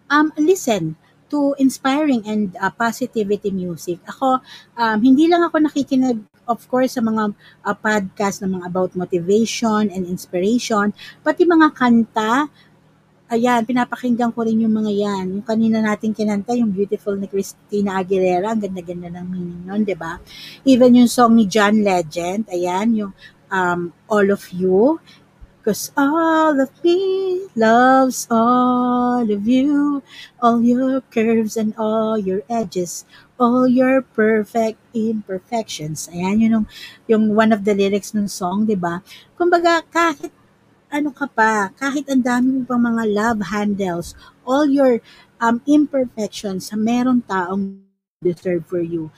um, 0.09 0.33
listen 0.37 0.97
to 1.29 1.53
inspiring 1.57 2.25
and 2.25 2.57
uh, 2.57 2.73
positivity 2.73 3.53
music. 3.53 4.01
Ako, 4.09 4.41
um, 4.77 4.97
hindi 5.01 5.29
lang 5.29 5.45
ako 5.45 5.61
nakikinig 5.61 6.21
of 6.45 6.61
course 6.69 6.97
sa 6.97 7.01
mga 7.01 7.33
uh, 7.65 7.75
podcast 7.77 8.41
na 8.41 8.49
mga 8.49 8.65
about 8.69 8.91
motivation 8.93 9.89
and 9.89 10.05
inspiration, 10.05 10.93
pati 11.25 11.45
mga 11.45 11.73
kanta 11.73 12.49
Ayan, 13.35 13.67
pinapakinggan 13.67 14.31
ko 14.31 14.47
rin 14.47 14.63
yung 14.63 14.71
mga 14.71 14.95
yan. 14.95 15.25
Yung 15.35 15.43
kanina 15.43 15.83
natin 15.83 16.15
kinanta, 16.15 16.55
yung 16.55 16.71
Beautiful 16.71 17.19
ni 17.19 17.27
Christina 17.27 17.99
Aguilera, 17.99 18.55
ang 18.55 18.63
ganda-ganda 18.63 19.11
ng 19.11 19.27
meaning 19.27 19.61
nun, 19.67 19.83
di 19.83 19.91
ba? 19.91 20.15
Even 20.63 20.95
yung 20.95 21.11
song 21.11 21.35
ni 21.35 21.43
John 21.43 21.83
Legend, 21.83 22.47
ayan, 22.47 22.95
yung 22.95 23.11
um, 23.51 23.91
All 24.07 24.31
of 24.31 24.47
You, 24.55 25.03
Cause 25.65 25.89
all 25.97 26.61
of 26.61 26.69
me 26.85 27.49
loves 27.57 28.29
all 28.29 29.25
of 29.25 29.49
you, 29.49 30.05
all 30.37 30.61
your 30.61 31.01
curves 31.09 31.57
and 31.57 31.73
all 31.73 32.21
your 32.21 32.45
edges, 32.45 33.01
all 33.41 33.65
your 33.65 34.05
perfect 34.05 34.77
imperfections. 34.93 36.05
Ayan, 36.13 36.37
yun 36.37 36.51
yung, 36.53 36.67
yung 37.09 37.23
one 37.33 37.49
of 37.49 37.65
the 37.65 37.73
lyrics 37.73 38.13
ng 38.13 38.29
song, 38.29 38.69
di 38.69 38.77
ba? 38.77 39.01
Kumbaga, 39.41 39.81
kahit 39.89 40.29
ano 40.95 41.11
ka 41.11 41.27
pa, 41.27 41.75
kahit 41.75 42.07
ang 42.07 42.23
dami 42.23 42.47
mo 42.55 42.61
pang 42.63 42.79
mga 42.79 43.03
love 43.11 43.39
handles, 43.51 44.15
all 44.47 44.63
your 44.63 45.03
um, 45.43 45.59
imperfections, 45.67 46.71
meron 46.71 47.19
taong 47.27 47.83
deserve 48.23 48.63
for 48.63 48.79
you. 48.79 49.11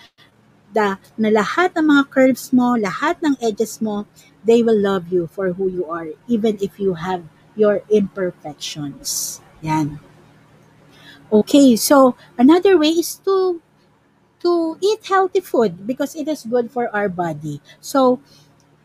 Da, 0.74 0.98
na 1.14 1.30
lahat 1.30 1.78
ng 1.78 1.86
mga 1.86 2.04
curves 2.10 2.50
mo, 2.50 2.74
lahat 2.74 3.22
ng 3.22 3.38
edges 3.38 3.78
mo, 3.78 4.10
they 4.42 4.66
will 4.66 4.78
love 4.78 5.14
you 5.14 5.30
for 5.30 5.54
who 5.54 5.70
you 5.70 5.86
are, 5.86 6.10
even 6.26 6.58
if 6.58 6.82
you 6.82 6.98
have 6.98 7.22
your 7.54 7.86
imperfections. 7.94 9.38
Yan. 9.62 10.02
Okay, 11.30 11.78
so 11.78 12.18
another 12.42 12.74
way 12.74 12.98
is 12.98 13.22
to 13.22 13.62
to 14.40 14.78
eat 14.80 15.04
healthy 15.06 15.42
food 15.42 15.86
because 15.86 16.16
it 16.16 16.26
is 16.30 16.46
good 16.46 16.72
for 16.72 16.88
our 16.94 17.10
body. 17.10 17.60
So, 17.82 18.22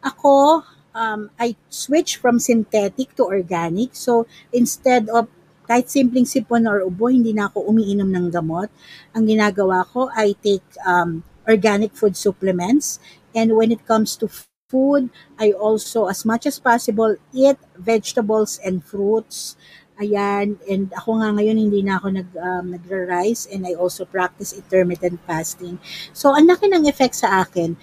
ako, 0.03 0.65
um, 0.95 1.31
I 1.41 1.57
switch 1.69 2.17
from 2.17 2.39
synthetic 2.39 3.17
to 3.17 3.25
organic. 3.25 3.95
So, 3.97 4.27
instead 4.53 5.09
of 5.09 5.29
kahit 5.69 5.89
simpleng 5.89 6.29
sipon 6.29 6.69
or 6.69 6.85
ubo, 6.85 7.09
hindi 7.09 7.33
na 7.33 7.49
ako 7.49 7.71
umiinom 7.71 8.11
ng 8.11 8.27
gamot. 8.29 8.69
Ang 9.15 9.25
ginagawa 9.31 9.87
ko, 9.89 10.11
I 10.13 10.35
take 10.43 10.65
um, 10.85 11.23
organic 11.49 11.95
food 11.97 12.17
supplements. 12.17 12.99
And 13.33 13.57
when 13.57 13.73
it 13.73 13.87
comes 13.89 14.19
to 14.21 14.29
food, 14.69 15.09
I 15.39 15.53
also, 15.53 16.09
as 16.09 16.25
much 16.25 16.45
as 16.45 16.59
possible, 16.59 17.17
eat 17.33 17.57
vegetables 17.77 18.61
and 18.61 18.85
fruits. 18.85 19.57
Ayan, 20.01 20.57
and 20.67 20.89
ako 20.97 21.21
nga 21.21 21.37
ngayon 21.37 21.69
hindi 21.69 21.85
na 21.85 22.01
ako 22.01 22.09
nag, 22.11 22.31
um, 22.35 22.65
nagra-rice 22.73 23.47
and 23.53 23.69
I 23.69 23.77
also 23.77 24.09
practice 24.09 24.57
intermittent 24.57 25.21
fasting. 25.29 25.79
So, 26.17 26.33
ang 26.33 26.49
laki 26.49 26.73
ng 26.73 26.89
effect 26.89 27.21
sa 27.21 27.45
akin. 27.45 27.77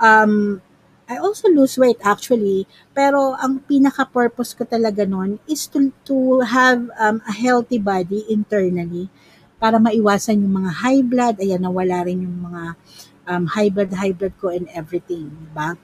Um, 0.00 0.64
I 1.10 1.18
also 1.18 1.50
lose 1.50 1.74
weight 1.74 1.98
actually, 2.06 2.70
pero 2.94 3.34
ang 3.34 3.58
pinaka-purpose 3.66 4.54
ko 4.54 4.62
talaga 4.62 5.02
nun 5.02 5.42
is 5.50 5.66
to, 5.74 5.90
to 6.06 6.46
have 6.46 6.86
um, 6.94 7.18
a 7.26 7.34
healthy 7.34 7.82
body 7.82 8.22
internally 8.30 9.10
para 9.58 9.82
maiwasan 9.82 10.46
yung 10.46 10.62
mga 10.62 10.70
high 10.86 11.02
blood, 11.02 11.42
ayan, 11.42 11.66
nawala 11.66 12.06
rin 12.06 12.22
yung 12.22 12.38
mga 12.46 12.62
um, 13.26 13.44
high 13.50 13.66
blood, 13.66 13.90
high 13.90 14.14
blood 14.14 14.38
ko 14.38 14.54
and 14.54 14.70
everything, 14.70 15.34
diba? 15.34 15.74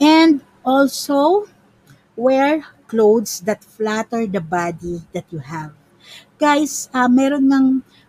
And 0.00 0.40
also, 0.64 1.44
wear 2.16 2.64
clothes 2.88 3.44
that 3.44 3.60
flatter 3.62 4.24
the 4.24 4.40
body 4.40 5.04
that 5.12 5.28
you 5.28 5.44
have. 5.44 5.76
Guys, 6.40 6.88
uh, 6.96 7.06
meron 7.06 7.52
ng 7.52 7.66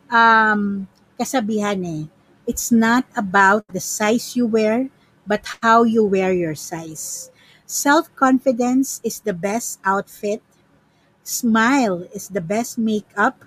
um, 0.08 0.88
kasabihan 1.20 1.84
eh, 1.84 2.08
it's 2.48 2.72
not 2.72 3.04
about 3.12 3.68
the 3.70 3.84
size 3.84 4.40
you 4.40 4.48
wear, 4.48 4.88
but 5.28 5.46
how 5.62 5.84
you 5.84 6.06
wear 6.06 6.34
your 6.34 6.56
size. 6.56 7.30
Self 7.66 8.14
confidence 8.16 9.02
is 9.04 9.20
the 9.20 9.34
best 9.34 9.82
outfit. 9.84 10.42
Smile 11.26 12.06
is 12.14 12.30
the 12.30 12.42
best 12.42 12.78
makeup. 12.78 13.42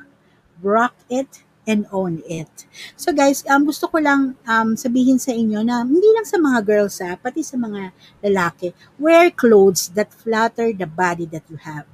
Rock 0.58 0.94
it 1.06 1.46
and 1.68 1.84
own 1.92 2.24
it. 2.24 2.66
So 2.96 3.12
guys, 3.12 3.44
um, 3.44 3.68
gusto 3.68 3.86
ko 3.92 4.00
lang 4.00 4.34
um, 4.48 4.74
sabihin 4.74 5.20
sa 5.20 5.36
inyo 5.36 5.60
na 5.60 5.84
hindi 5.84 6.08
lang 6.16 6.24
sa 6.24 6.40
mga 6.40 6.64
girls 6.64 6.96
ha, 7.04 7.14
pati 7.20 7.44
sa 7.44 7.60
mga 7.60 7.92
lalaki, 8.24 8.72
wear 8.96 9.28
clothes 9.30 9.92
that 9.92 10.08
flatter 10.10 10.72
the 10.72 10.88
body 10.88 11.28
that 11.28 11.44
you 11.52 11.60
have. 11.60 11.84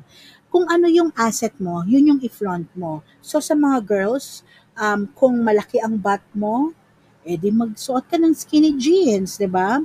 Kung 0.48 0.70
ano 0.70 0.86
yung 0.86 1.10
asset 1.18 1.58
mo, 1.58 1.82
yun 1.82 2.14
yung 2.14 2.20
i-flaunt 2.22 2.70
mo. 2.78 3.02
So 3.18 3.42
sa 3.42 3.58
mga 3.58 3.82
girls, 3.82 4.46
um, 4.78 5.10
kung 5.10 5.42
malaki 5.42 5.82
ang 5.82 5.98
butt 5.98 6.22
mo, 6.30 6.70
eh 7.24 7.36
di 7.40 7.50
magsuot 7.50 8.04
ka 8.08 8.16
ng 8.20 8.34
skinny 8.36 8.76
jeans, 8.76 9.40
'di 9.40 9.48
ba? 9.50 9.80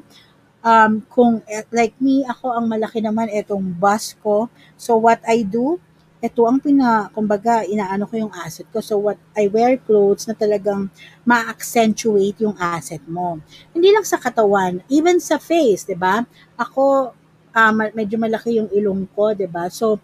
Um, 0.60 1.00
kung 1.08 1.40
eh, 1.48 1.64
like 1.72 1.96
me, 2.04 2.28
ako 2.28 2.52
ang 2.52 2.68
malaki 2.68 3.00
naman 3.00 3.32
etong 3.32 3.64
bust 3.80 4.20
ko. 4.20 4.52
So 4.76 5.00
what 5.00 5.24
I 5.24 5.48
do, 5.48 5.80
ito 6.20 6.44
ang 6.44 6.60
pina, 6.60 7.08
kumbaga, 7.16 7.64
inaano 7.64 8.04
ko 8.04 8.20
yung 8.20 8.34
asset 8.36 8.68
ko. 8.76 8.84
So 8.84 9.00
what 9.00 9.16
I 9.40 9.48
wear 9.48 9.80
clothes 9.80 10.28
na 10.28 10.36
talagang 10.36 10.92
ma-accentuate 11.24 12.44
yung 12.44 12.60
asset 12.60 13.00
mo. 13.08 13.40
Hindi 13.72 13.96
lang 13.96 14.04
sa 14.04 14.20
katawan, 14.20 14.84
even 14.92 15.24
sa 15.24 15.40
face, 15.40 15.88
'di 15.88 15.96
ba? 15.96 16.28
Ako 16.60 17.16
um, 17.56 17.78
medyo 17.96 18.20
malaki 18.20 18.60
yung 18.60 18.68
ilong 18.76 19.08
ko, 19.16 19.32
'di 19.32 19.48
ba? 19.48 19.72
So 19.72 20.04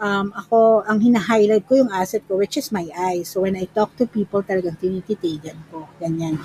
um, 0.00 0.34
ako, 0.34 0.82
ang 0.86 0.98
hina-highlight 0.98 1.64
ko 1.66 1.84
yung 1.84 1.92
asset 1.92 2.22
ko, 2.26 2.38
which 2.38 2.56
is 2.58 2.70
my 2.74 2.86
eyes. 2.94 3.30
So, 3.30 3.42
when 3.42 3.54
I 3.54 3.66
talk 3.70 3.94
to 3.98 4.06
people, 4.06 4.42
talagang 4.42 4.78
tinititigan 4.78 5.58
ko. 5.70 5.86
Ganyan. 6.00 6.40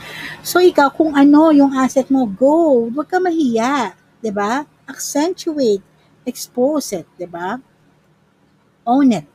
So, 0.45 0.61
ikaw, 0.61 0.93
kung 0.93 1.15
ano 1.17 1.49
yung 1.49 1.73
asset 1.73 2.09
mo, 2.13 2.25
go. 2.25 2.89
Huwag 2.89 3.09
ka 3.09 3.17
mahiya. 3.17 3.93
ba 3.93 4.21
diba? 4.21 4.53
Accentuate. 4.85 5.83
Expose 6.25 6.93
it. 6.93 7.07
ba 7.15 7.17
diba? 7.17 7.49
Own 8.85 9.13
it. 9.13 9.27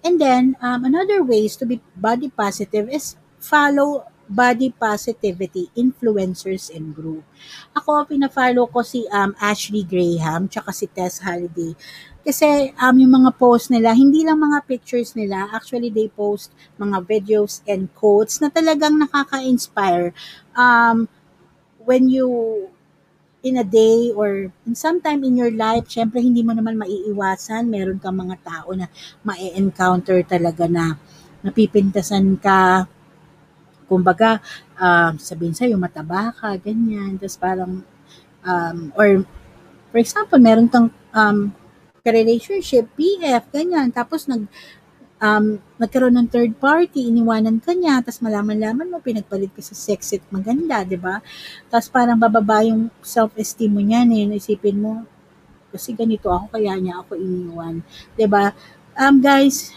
And 0.00 0.16
then, 0.16 0.56
um, 0.64 0.84
another 0.88 1.20
ways 1.20 1.56
to 1.60 1.68
be 1.68 1.80
body 1.92 2.32
positive 2.32 2.88
is 2.88 3.20
follow 3.36 4.08
body 4.30 4.70
positivity 4.70 5.68
influencers 5.74 6.70
and 6.70 6.94
group. 6.94 7.26
Ako, 7.74 8.06
pina-follow 8.06 8.70
ko 8.70 8.80
si 8.86 9.02
um, 9.10 9.34
Ashley 9.42 9.82
Graham, 9.82 10.46
tsaka 10.46 10.70
si 10.70 10.86
Tess 10.86 11.18
Holiday. 11.18 11.74
Kasi 12.20 12.76
um, 12.76 12.96
yung 13.00 13.12
mga 13.24 13.32
post 13.40 13.72
nila, 13.72 13.96
hindi 13.96 14.20
lang 14.28 14.36
mga 14.36 14.68
pictures 14.68 15.16
nila, 15.16 15.48
actually 15.56 15.88
they 15.88 16.08
post 16.12 16.52
mga 16.76 17.00
videos 17.08 17.64
and 17.64 17.88
quotes 17.96 18.44
na 18.44 18.52
talagang 18.52 19.00
nakaka-inspire. 19.00 20.12
Um, 20.52 21.08
when 21.80 22.12
you 22.12 22.28
in 23.40 23.56
a 23.56 23.64
day 23.64 24.12
or 24.12 24.52
in 24.68 24.76
sometime 24.76 25.24
in 25.24 25.32
your 25.32 25.48
life, 25.48 25.88
syempre 25.88 26.20
hindi 26.20 26.44
mo 26.44 26.52
naman 26.52 26.76
maiiwasan, 26.76 27.72
meron 27.72 27.96
kang 27.96 28.20
mga 28.20 28.36
tao 28.44 28.68
na 28.76 28.84
ma-encounter 29.24 30.20
talaga 30.28 30.68
na 30.68 31.00
napipintasan 31.40 32.36
ka, 32.36 32.84
kumbaga, 33.88 34.44
uh, 34.76 35.16
sabihin 35.16 35.56
sa'yo, 35.56 35.80
mataba 35.80 36.36
ka, 36.36 36.52
ganyan, 36.60 37.16
tapos 37.16 37.40
parang, 37.40 37.72
um, 38.44 38.78
or, 38.92 39.24
for 39.88 39.98
example, 39.98 40.36
meron 40.36 40.68
kang 40.68 40.92
um, 41.16 41.50
ka-relationship, 42.02 42.88
PF, 42.96 43.48
ganyan. 43.52 43.92
Tapos 43.92 44.26
nag 44.26 44.48
um, 45.20 45.60
nagkaroon 45.76 46.16
ng 46.16 46.28
third 46.32 46.56
party, 46.56 47.12
iniwanan 47.12 47.60
ka 47.60 47.76
niya, 47.76 48.00
tapos 48.00 48.24
malaman-laman 48.24 48.88
mo, 48.88 48.98
pinagpalit 48.98 49.52
ka 49.52 49.62
sa 49.62 49.76
sexy 49.76 50.18
at 50.18 50.24
maganda, 50.32 50.82
di 50.82 50.96
ba? 50.96 51.20
Tapos 51.68 51.92
parang 51.92 52.16
bababa 52.16 52.64
yung 52.64 52.88
self-esteem 53.04 53.70
mo 53.70 53.84
niyan, 53.84 54.08
eh, 54.16 54.40
isipin 54.40 54.80
mo, 54.80 55.04
kasi 55.70 55.94
ganito 55.94 56.32
ako, 56.32 56.58
kaya 56.58 56.74
niya 56.80 57.04
ako 57.04 57.14
iniwan. 57.14 57.84
Di 58.16 58.26
ba? 58.26 58.50
Um, 58.98 59.22
guys, 59.22 59.70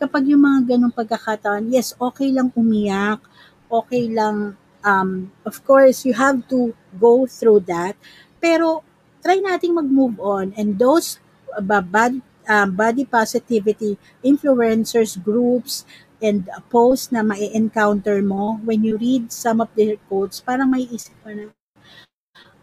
kapag 0.00 0.24
yung 0.30 0.46
mga 0.46 0.74
ganong 0.74 0.94
pagkakataon, 0.94 1.68
yes, 1.68 1.92
okay 1.98 2.30
lang 2.32 2.48
umiyak, 2.56 3.20
okay 3.68 4.08
lang, 4.08 4.54
um, 4.86 5.28
of 5.44 5.60
course, 5.66 6.06
you 6.06 6.14
have 6.14 6.40
to 6.46 6.72
go 6.96 7.26
through 7.26 7.60
that, 7.66 7.98
pero 8.38 8.86
try 9.20 9.42
nating 9.42 9.74
mag-move 9.74 10.22
on, 10.22 10.54
and 10.54 10.78
those 10.78 11.18
bad 11.62 12.20
um, 12.48 12.68
body 12.74 13.04
positivity 13.04 13.98
influencers 14.22 15.18
groups 15.18 15.84
and 16.22 16.48
posts 16.72 17.12
na 17.12 17.20
ma-encounter 17.20 18.24
mo 18.24 18.56
when 18.64 18.80
you 18.80 18.96
read 18.96 19.28
some 19.28 19.60
of 19.60 19.68
their 19.76 20.00
quotes, 20.08 20.40
parang 20.40 20.72
may 20.72 20.88
isip 20.88 21.12
mo 21.20 21.30
na, 21.32 21.52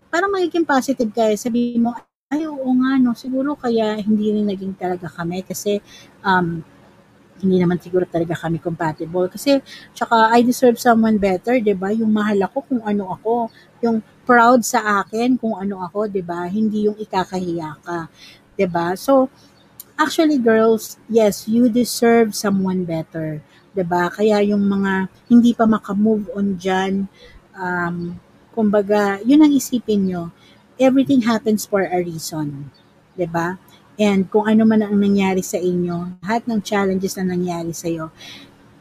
parang 0.09 0.33
magiging 0.33 0.65
positive 0.65 1.09
kaya 1.13 1.37
sabi 1.37 1.77
mo, 1.77 1.93
ay 2.33 2.49
oo 2.49 2.69
nga 2.81 2.97
no, 2.97 3.13
siguro 3.13 3.53
kaya 3.53 3.93
hindi 4.01 4.33
rin 4.33 4.49
naging 4.49 4.73
talaga 4.73 5.05
kami 5.05 5.45
kasi 5.45 5.77
um, 6.25 6.65
hindi 7.43 7.59
naman 7.59 7.75
siguro 7.81 8.07
talaga 8.07 8.39
kami 8.39 8.63
compatible. 8.63 9.27
Kasi, 9.27 9.59
tsaka, 9.91 10.31
I 10.31 10.47
deserve 10.47 10.79
someone 10.79 11.19
better, 11.19 11.59
di 11.59 11.75
ba? 11.75 11.91
Yung 11.91 12.07
mahal 12.07 12.39
ako 12.47 12.57
kung 12.71 12.81
ano 12.87 13.11
ako. 13.11 13.51
Yung 13.83 13.99
proud 14.23 14.63
sa 14.63 15.03
akin 15.03 15.35
kung 15.35 15.59
ano 15.59 15.83
ako, 15.83 16.07
di 16.07 16.23
ba? 16.23 16.47
Hindi 16.47 16.87
yung 16.87 16.95
ikakahiya 16.95 17.83
ka. 17.83 18.07
Di 18.53 18.65
ba? 18.69 18.93
So, 18.97 19.29
Actually, 19.93 20.41
girls, 20.41 20.97
yes, 21.05 21.45
you 21.45 21.69
deserve 21.69 22.33
someone 22.33 22.81
better. 22.81 23.45
'di 23.77 23.85
ba? 23.85 24.09
Kaya 24.09 24.41
yung 24.41 24.65
mga 24.65 25.05
hindi 25.29 25.53
pa 25.53 25.69
maka-move 25.69 26.33
on 26.33 26.57
diyan, 26.57 27.05
um, 27.53 28.17
kumbaga, 28.57 29.21
yun 29.21 29.45
ang 29.45 29.53
isipin 29.53 30.09
nyo. 30.09 30.33
Everything 30.81 31.21
happens 31.21 31.69
for 31.69 31.85
a 31.85 31.97
reason. 32.01 32.73
'di 33.13 33.29
ba? 33.29 33.61
And 34.01 34.25
kung 34.33 34.49
ano 34.49 34.65
man 34.65 34.81
ang 34.81 34.97
nangyari 34.97 35.45
sa 35.45 35.61
inyo, 35.61 36.17
lahat 36.25 36.49
ng 36.49 36.65
challenges 36.65 37.13
na 37.21 37.29
nangyari 37.29 37.69
sa 37.69 37.85
iyo, 37.85 38.09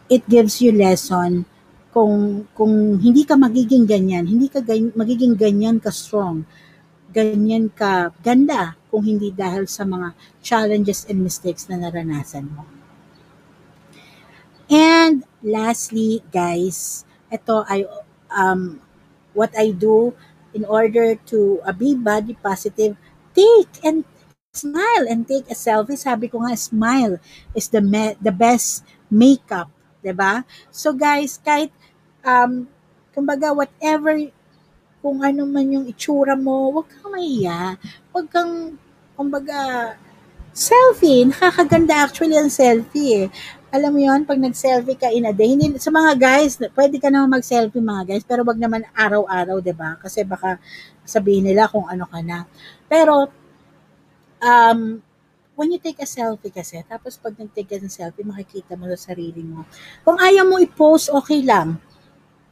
it 0.09 0.25
gives 0.25 0.65
you 0.65 0.73
lesson 0.73 1.45
kung 1.93 2.49
kung 2.57 2.97
hindi 2.97 3.29
ka 3.29 3.37
magiging 3.37 3.85
ganyan, 3.85 4.25
hindi 4.25 4.49
ka 4.49 4.65
ganyan, 4.65 4.97
magiging 4.97 5.37
ganyan 5.37 5.77
ka 5.77 5.93
strong, 5.93 6.49
ganyan 7.13 7.69
ka 7.69 8.17
ganda 8.25 8.81
kung 8.93 9.09
hindi 9.09 9.33
dahil 9.33 9.65
sa 9.65 9.89
mga 9.89 10.13
challenges 10.45 11.09
and 11.09 11.25
mistakes 11.25 11.65
na 11.73 11.81
naranasan 11.81 12.45
mo. 12.53 12.69
And 14.69 15.25
lastly, 15.41 16.21
guys, 16.29 17.09
ito 17.33 17.65
ay 17.73 17.89
um, 18.29 18.85
what 19.33 19.53
I 19.57 19.73
do 19.73 20.13
in 20.53 20.69
order 20.69 21.17
to 21.33 21.65
uh, 21.65 21.73
be 21.73 21.97
body 21.97 22.37
positive, 22.37 23.01
take 23.33 23.73
and 23.81 24.05
smile 24.53 25.09
and 25.09 25.25
take 25.25 25.49
a 25.49 25.57
selfie. 25.57 25.97
Sabi 25.97 26.29
ko 26.29 26.45
nga, 26.45 26.53
smile 26.57 27.17
is 27.57 27.73
the 27.73 27.81
me- 27.81 28.17
the 28.21 28.33
best 28.33 28.85
makeup, 29.09 29.73
'di 30.05 30.13
ba? 30.13 30.45
So 30.69 30.93
guys, 30.93 31.41
kahit 31.41 31.73
um 32.25 32.69
kumbaga 33.17 33.53
whatever 33.57 34.17
kung 35.03 35.19
ano 35.21 35.43
man 35.45 35.67
yung 35.67 35.87
itsura 35.91 36.39
mo, 36.39 36.71
huwag 36.71 36.87
kang 36.89 37.11
mahiya. 37.11 37.75
Huwag 38.15 38.27
kang, 38.31 38.79
kumbaga, 39.17 39.95
selfie. 40.53 41.25
Nakakaganda 41.29 42.05
actually 42.05 42.37
ang 42.37 42.53
selfie 42.53 43.27
eh. 43.27 43.29
Alam 43.73 43.97
mo 43.97 44.01
yon 44.05 44.29
pag 44.29 44.37
nag-selfie 44.37 45.01
ka 45.01 45.09
in 45.09 45.25
a 45.25 45.33
day, 45.33 45.49
hindi, 45.57 45.81
sa 45.81 45.89
mga 45.89 46.13
guys, 46.21 46.61
pwede 46.77 47.01
ka 47.01 47.09
naman 47.09 47.41
mag-selfie 47.41 47.81
mga 47.81 48.05
guys, 48.05 48.25
pero 48.29 48.45
wag 48.45 48.61
naman 48.61 48.85
araw-araw, 48.93 49.65
'di 49.65 49.73
ba 49.73 49.97
Kasi 49.97 50.29
baka 50.29 50.61
sabihin 51.09 51.49
nila 51.49 51.73
kung 51.73 51.89
ano 51.89 52.05
ka 52.05 52.21
na. 52.21 52.45
Pero, 52.85 53.33
um, 54.45 55.01
when 55.57 55.73
you 55.73 55.81
take 55.81 56.05
a 56.05 56.09
selfie 56.09 56.53
kasi, 56.53 56.85
tapos 56.85 57.17
pag 57.17 57.33
nag-take 57.33 57.81
ng 57.81 57.89
selfie, 57.89 58.29
makikita 58.29 58.77
mo 58.77 58.93
sa 58.93 59.17
sarili 59.17 59.41
mo. 59.41 59.65
Kung 60.05 60.21
ayaw 60.21 60.45
mo 60.45 60.61
i-post, 60.61 61.09
okay 61.09 61.41
lang. 61.41 61.81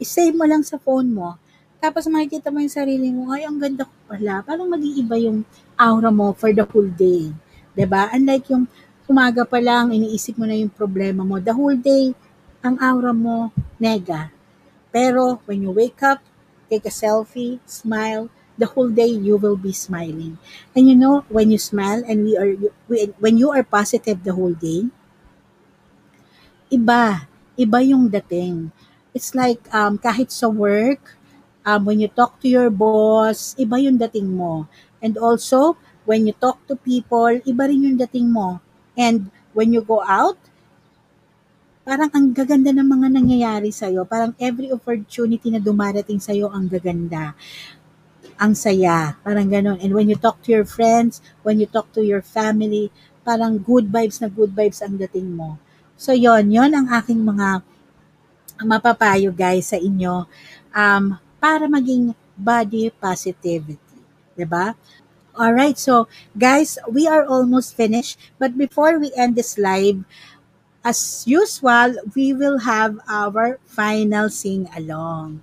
I-save 0.01 0.33
mo 0.33 0.49
lang 0.49 0.65
sa 0.65 0.81
phone 0.81 1.13
mo 1.13 1.37
tapos 1.81 2.05
makikita 2.13 2.53
mo 2.53 2.61
yung 2.61 2.71
sarili 2.71 3.09
mo, 3.09 3.33
ay, 3.33 3.49
ang 3.49 3.57
ganda 3.57 3.89
ko 3.89 3.95
pala. 4.05 4.45
Parang 4.45 4.69
mag-iiba 4.69 5.17
yung 5.17 5.49
aura 5.81 6.13
mo 6.13 6.37
for 6.37 6.53
the 6.53 6.63
whole 6.69 6.93
day. 6.93 7.33
ba 7.73 7.77
diba? 7.81 8.03
Unlike 8.13 8.47
yung 8.53 8.69
umaga 9.09 9.49
pa 9.49 9.59
lang, 9.59 9.89
iniisip 9.89 10.37
mo 10.37 10.45
na 10.45 10.55
yung 10.61 10.69
problema 10.69 11.25
mo. 11.25 11.41
The 11.41 11.57
whole 11.57 11.81
day, 11.81 12.13
ang 12.61 12.77
aura 12.77 13.17
mo, 13.17 13.49
nega. 13.81 14.29
Pero 14.93 15.41
when 15.49 15.65
you 15.65 15.73
wake 15.73 16.05
up, 16.05 16.21
take 16.69 16.85
a 16.85 16.93
selfie, 16.93 17.59
smile, 17.65 18.29
the 18.61 18.69
whole 18.69 18.93
day 18.93 19.09
you 19.09 19.41
will 19.41 19.57
be 19.57 19.73
smiling. 19.73 20.37
And 20.77 20.85
you 20.85 20.95
know, 20.95 21.25
when 21.33 21.49
you 21.49 21.57
smile 21.57 22.05
and 22.05 22.29
we 22.29 22.37
are 22.37 22.53
when 23.17 23.41
you 23.41 23.49
are 23.57 23.65
positive 23.65 24.21
the 24.21 24.37
whole 24.37 24.53
day, 24.53 24.85
iba, 26.69 27.25
iba 27.57 27.79
yung 27.81 28.13
dating. 28.13 28.69
It's 29.17 29.33
like 29.35 29.65
um, 29.73 29.97
kahit 29.97 30.29
sa 30.31 30.47
work, 30.47 31.19
um, 31.71 31.87
when 31.87 32.03
you 32.03 32.11
talk 32.11 32.43
to 32.43 32.49
your 32.51 32.71
boss, 32.71 33.55
iba 33.55 33.79
yung 33.79 33.95
dating 33.95 34.35
mo. 34.35 34.67
And 34.99 35.15
also, 35.15 35.79
when 36.05 36.27
you 36.27 36.35
talk 36.35 36.59
to 36.67 36.75
people, 36.75 37.31
iba 37.47 37.63
rin 37.71 37.87
yung 37.87 37.99
dating 37.99 38.35
mo. 38.35 38.59
And 38.99 39.31
when 39.55 39.71
you 39.71 39.87
go 39.87 40.03
out, 40.03 40.37
parang 41.87 42.11
ang 42.13 42.35
gaganda 42.35 42.75
ng 42.75 42.87
mga 42.87 43.09
nangyayari 43.15 43.71
sa'yo. 43.71 44.05
Parang 44.05 44.35
every 44.43 44.75
opportunity 44.75 45.49
na 45.51 45.63
dumarating 45.63 46.19
sa'yo, 46.19 46.51
ang 46.51 46.67
gaganda. 46.67 47.39
Ang 48.37 48.53
saya. 48.59 49.17
Parang 49.23 49.49
ganun. 49.49 49.79
And 49.79 49.95
when 49.95 50.11
you 50.11 50.19
talk 50.19 50.43
to 50.45 50.51
your 50.53 50.67
friends, 50.67 51.23
when 51.47 51.63
you 51.63 51.71
talk 51.71 51.89
to 51.97 52.03
your 52.03 52.21
family, 52.21 52.91
parang 53.23 53.61
good 53.63 53.89
vibes 53.89 54.19
na 54.19 54.29
good 54.29 54.53
vibes 54.53 54.83
ang 54.83 54.99
dating 54.99 55.39
mo. 55.39 55.57
So, 56.01 56.17
yon 56.17 56.49
yon 56.49 56.73
ang 56.73 56.89
aking 56.89 57.21
mga 57.21 57.61
mapapayo 58.65 59.33
guys 59.33 59.73
sa 59.73 59.79
inyo. 59.81 60.25
Um, 60.73 61.21
para 61.41 61.67
maging 61.67 62.13
body 62.37 62.93
positivity. 62.95 63.81
ba? 64.37 64.37
Diba? 64.37 64.67
Alright, 65.35 65.79
so 65.81 66.07
guys, 66.37 66.77
we 66.85 67.09
are 67.09 67.25
almost 67.25 67.75
finished. 67.75 68.21
But 68.39 68.61
before 68.61 69.01
we 69.01 69.11
end 69.17 69.35
this 69.35 69.57
live, 69.57 70.05
as 70.85 71.25
usual, 71.27 71.97
we 72.15 72.33
will 72.33 72.65
have 72.65 73.01
our 73.09 73.61
final 73.65 74.29
sing-along. 74.29 75.43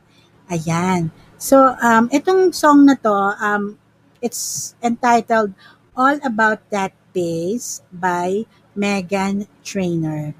Ayan. 0.50 1.10
So, 1.38 1.78
um, 1.82 2.10
itong 2.10 2.54
song 2.54 2.90
na 2.90 2.98
to, 3.06 3.38
um, 3.38 3.78
it's 4.22 4.74
entitled 4.82 5.54
All 5.94 6.18
About 6.26 6.66
That 6.74 6.94
Bass 7.14 7.86
by 7.94 8.50
Megan 8.74 9.46
Trainer. 9.62 10.34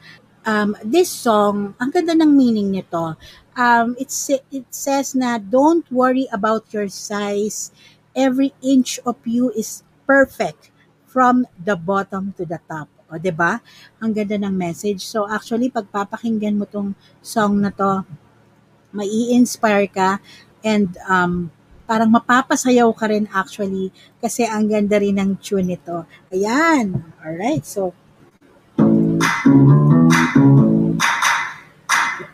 Um, 0.48 0.74
this 0.82 1.12
song, 1.12 1.76
ang 1.78 1.92
ganda 1.92 2.16
ng 2.16 2.34
meaning 2.34 2.72
nito 2.72 3.20
um, 3.58 3.98
it's, 4.00 4.30
it 4.30 4.70
says 4.70 5.18
na 5.18 5.42
don't 5.42 5.90
worry 5.92 6.30
about 6.32 6.70
your 6.72 6.88
size. 6.88 7.74
Every 8.16 8.54
inch 8.62 9.02
of 9.06 9.18
you 9.26 9.52
is 9.52 9.84
perfect 10.06 10.72
from 11.06 11.46
the 11.58 11.76
bottom 11.76 12.34
to 12.38 12.46
the 12.46 12.62
top. 12.70 12.88
O, 13.10 13.18
ba? 13.18 13.20
Diba? 13.20 13.52
Ang 14.04 14.12
ganda 14.14 14.38
ng 14.38 14.54
message. 14.54 15.02
So, 15.06 15.26
actually, 15.26 15.72
pagpapakinggan 15.72 16.60
mo 16.60 16.66
tong 16.68 16.94
song 17.24 17.64
na 17.64 17.72
to, 17.72 18.04
mai 18.92 19.10
inspire 19.36 19.88
ka 19.88 20.20
and 20.64 20.96
um, 21.06 21.52
parang 21.88 22.12
mapapasayaw 22.12 22.92
ka 22.96 23.08
rin 23.08 23.28
actually 23.32 23.92
kasi 24.20 24.44
ang 24.44 24.68
ganda 24.68 25.00
rin 25.00 25.16
ng 25.16 25.40
tune 25.40 25.72
nito. 25.76 26.04
Ayan. 26.32 27.00
Alright. 27.24 27.64
So, 27.64 27.96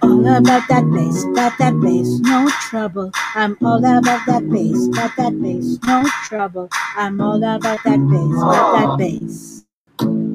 all 0.03 0.37
about 0.37 0.67
that 0.67 0.83
bass, 0.91 1.23
about 1.23 1.57
that 1.59 1.79
bass, 1.81 2.19
no 2.19 2.49
trouble. 2.69 3.11
I'm 3.35 3.57
all 3.65 3.77
about 3.79 4.25
that 4.27 4.49
bass, 4.51 4.87
about 4.89 5.15
that 5.17 5.41
bass, 5.41 5.79
no 5.85 6.03
trouble. 6.25 6.69
I'm 6.97 7.21
all 7.21 7.37
about 7.37 7.83
that 7.85 7.99
bass, 8.09 8.37
about 8.43 8.73
that 8.77 8.97
bass. 8.97 9.65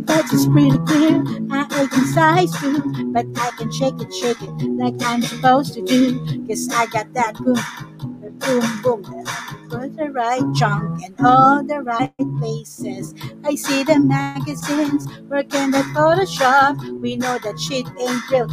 That's 0.06 0.30
just 0.30 0.50
pretty 0.52 0.78
clear. 0.86 1.22
I 1.50 1.66
ache 1.82 1.92
inside 1.92 2.48
too, 2.60 3.12
but 3.12 3.26
I 3.36 3.50
can 3.58 3.70
shake 3.70 4.00
it, 4.00 4.12
shake 4.14 4.40
it 4.40 4.50
like 4.78 4.94
I'm 5.02 5.22
supposed 5.22 5.74
to 5.74 5.82
do. 5.82 6.18
Cause 6.48 6.68
I 6.72 6.86
got 6.86 7.12
that 7.14 7.34
boom, 7.36 7.60
boom, 8.38 8.82
boom. 8.82 9.04
For 9.70 9.86
the 9.88 10.10
right 10.12 10.42
chunk 10.56 11.02
and 11.04 11.14
all 11.20 11.62
the 11.62 11.82
right 11.82 12.14
places. 12.40 13.14
I 13.44 13.54
see 13.54 13.84
the 13.84 14.00
magazines 14.00 15.06
working 15.28 15.74
at 15.74 15.84
Photoshop. 15.94 17.00
We 17.02 17.16
know 17.16 17.38
that 17.44 17.60
shit 17.60 17.86
ain't 18.00 18.30
real 18.30 18.48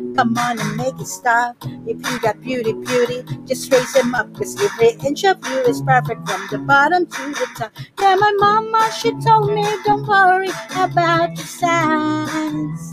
Come 0.00 0.36
on 0.38 0.58
and 0.58 0.76
make 0.76 0.98
it 0.98 1.06
stop. 1.06 1.54
If 1.86 2.10
you 2.10 2.18
got 2.18 2.40
beauty, 2.40 2.72
beauty, 2.72 3.22
just 3.46 3.72
raise 3.72 3.92
them 3.92 4.12
up. 4.12 4.34
Cause 4.34 4.60
every 4.60 4.98
inch 5.06 5.24
of 5.24 5.38
you 5.46 5.58
is 5.70 5.82
perfect 5.82 6.28
from 6.28 6.48
the 6.50 6.58
bottom 6.58 7.06
to 7.06 7.22
the 7.30 7.46
top. 7.56 7.72
Yeah, 8.00 8.16
my 8.16 8.32
mama, 8.38 8.90
she 8.98 9.12
told 9.20 9.54
me, 9.54 9.62
don't 9.84 10.04
worry 10.04 10.48
about 10.74 11.36
the 11.36 11.44
size. 11.44 12.92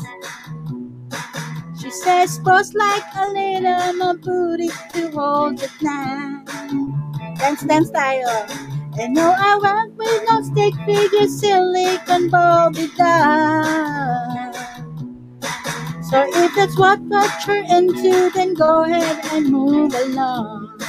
She 1.81 1.89
says, 1.89 2.37
boss 2.37 2.75
like 2.75 3.03
a 3.15 3.29
little 3.31 3.93
more 3.93 4.13
booty 4.17 4.69
to 4.93 5.09
hold 5.09 5.59
it 5.59 5.71
now. 5.81 6.43
Dance, 7.39 7.63
dance 7.63 7.87
style. 7.87 8.45
And 8.99 9.15
no, 9.15 9.33
I 9.35 9.57
won't 9.59 9.95
with 9.95 10.23
no 10.29 10.43
stick 10.43 10.75
figure, 10.85 11.27
silicone 11.27 12.29
Bobby 12.29 12.89
doll. 12.95 14.70
So 16.11 16.25
if 16.27 16.55
that's 16.55 16.77
what, 16.77 17.01
what 17.03 17.47
you're 17.47 17.63
into, 17.65 18.31
then 18.31 18.55
go 18.55 18.83
ahead 18.85 19.25
and 19.33 19.51
move 19.51 19.95
along. 19.95 20.79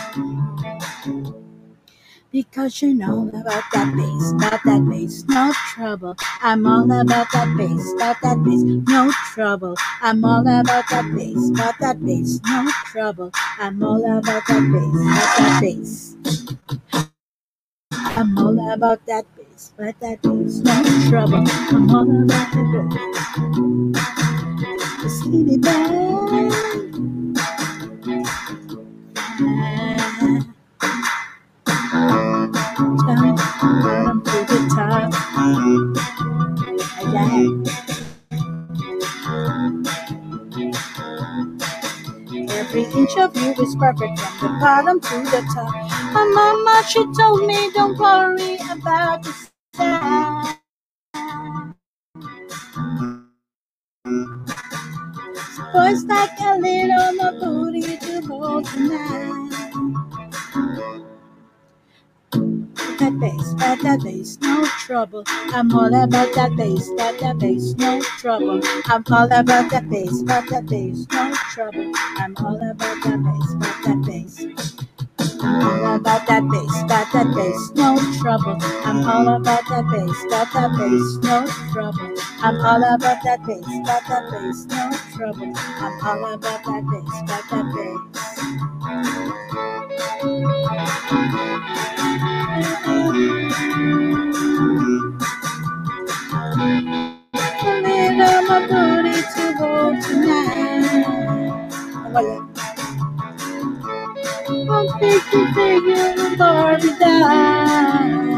Because 2.32 2.82
you 2.82 2.94
know 2.94 3.28
about 3.30 3.64
that 3.72 3.94
bass, 3.96 4.32
about 4.32 4.60
that 4.64 4.86
bass, 4.90 5.24
no 5.28 5.52
trouble. 5.74 6.16
I'm 6.42 6.66
all 6.66 6.84
about 6.92 7.28
that 7.32 7.56
bass, 7.56 7.92
about 7.94 8.16
that 8.22 8.44
bass, 8.44 8.62
no 8.88 9.12
trouble. 9.34 9.76
I'm 10.02 10.24
all 10.24 10.42
about 10.42 10.84
that 10.90 11.12
bass, 11.16 11.50
about 11.50 11.78
that 11.80 12.04
bass, 12.04 12.40
no 12.46 12.70
trouble. 12.86 13.30
I'm 13.58 13.82
all 13.82 14.04
about 14.18 14.46
that 14.46 14.70
bass, 14.72 15.02
about 15.02 15.38
that 15.38 15.60
bass. 15.62 16.16
I'm 18.02 18.38
all 18.38 18.74
about 18.74 19.06
that 19.06 19.26
bass, 19.36 19.72
about 19.78 20.00
that 20.00 20.22
bass, 20.22 20.58
no 20.58 21.10
trouble. 21.10 21.44
I'm 21.48 21.90
all 21.90 22.24
about 22.24 22.52
the 22.52 22.88
bass. 22.90 24.21
Top. 25.02 25.10
Again. 37.02 37.64
Every 42.50 42.84
inch 42.84 43.16
of 43.18 43.36
you 43.36 43.52
is 43.60 43.76
perfect 43.76 44.18
from 44.20 44.38
the 44.40 44.58
bottom 44.60 45.00
to 45.00 45.08
the 45.24 45.42
top. 45.54 45.74
My 46.14 46.24
mama, 46.34 46.84
she 46.88 47.04
told 47.18 47.46
me, 47.46 47.70
don't 47.74 47.98
worry 47.98 48.56
about 48.70 49.24
the 49.24 49.34
size. 49.76 50.21
Boys 55.72 56.04
like 56.06 56.30
a 56.40 56.58
little 56.58 57.14
more 57.14 57.32
booty 57.40 57.98
to 57.98 58.22
hold 58.26 58.66
tonight. 58.66 59.50
That 62.98 63.18
bass, 63.20 63.54
that 63.54 63.80
that 63.82 64.00
bass, 64.04 64.38
no 64.42 64.64
trouble. 64.86 65.24
I'm 65.28 65.72
all 65.74 65.94
about 65.94 66.34
that 66.34 66.56
bass, 66.56 66.88
that 66.98 67.18
that 67.20 67.38
bass, 67.38 67.74
no 67.76 68.00
trouble. 68.02 68.60
I'm 68.86 69.04
all 69.10 69.26
about 69.32 69.70
that 69.70 69.90
bass, 69.90 70.22
that 70.24 70.48
that 70.50 70.66
bass, 70.66 71.06
no 71.12 71.34
trouble. 71.52 71.92
I'm 71.96 72.36
all 72.38 72.56
about 72.56 73.02
that 73.04 73.22
bass. 73.24 73.71
All 75.60 75.96
about 75.96 76.26
that 76.28 76.42
bass, 76.48 76.82
got 76.88 77.12
that 77.12 77.34
bass, 77.34 77.70
no 77.74 77.96
trouble. 78.22 78.56
I'm 78.86 79.04
all 79.08 79.28
about 79.36 79.62
that 79.68 79.84
bass, 79.90 80.24
got 80.30 80.52
that 80.54 80.70
bass, 80.78 81.16
no 81.24 81.46
trouble. 81.72 82.14
I'm 82.40 82.60
all 82.60 82.94
about 82.94 83.22
that 83.24 83.44
bass, 83.46 83.66
got 83.86 84.02
that 84.08 84.30
bass, 84.30 84.64
no 84.66 84.90
trouble. 85.16 85.52
I'm 85.56 86.06
all 86.06 86.34
about 86.34 86.64
that 86.64 86.82
bass, 86.90 87.22
got 87.28 87.50
that 87.50 87.66
bass. 87.74 87.98
A 97.64 98.16
little 98.16 98.42
more 98.48 98.68
booty 98.68 99.22
to 99.22 99.54
hold 99.58 100.02
tonight. 100.02 101.04
Figure 105.32 106.36
Barbie 106.36 106.94
down. 107.00 108.34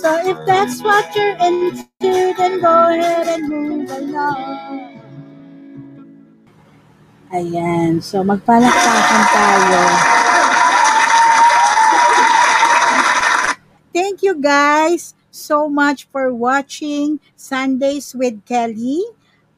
So 0.00 0.16
if 0.24 0.38
that's 0.46 0.82
what 0.82 1.14
you're 1.16 1.36
into, 1.40 2.34
then 2.36 2.60
go 2.60 2.88
ahead 2.92 3.28
and 3.28 3.48
move 3.48 3.90
along. 3.90 5.00
Ayan. 7.34 7.98
So, 7.98 8.22
magpalakpakan 8.22 9.22
tayo. 9.34 9.82
Thank 13.90 14.22
you 14.22 14.38
guys 14.38 15.18
so 15.34 15.66
much 15.66 16.06
for 16.14 16.30
watching 16.30 17.18
Sundays 17.34 18.14
with 18.14 18.46
Kelly. 18.46 19.02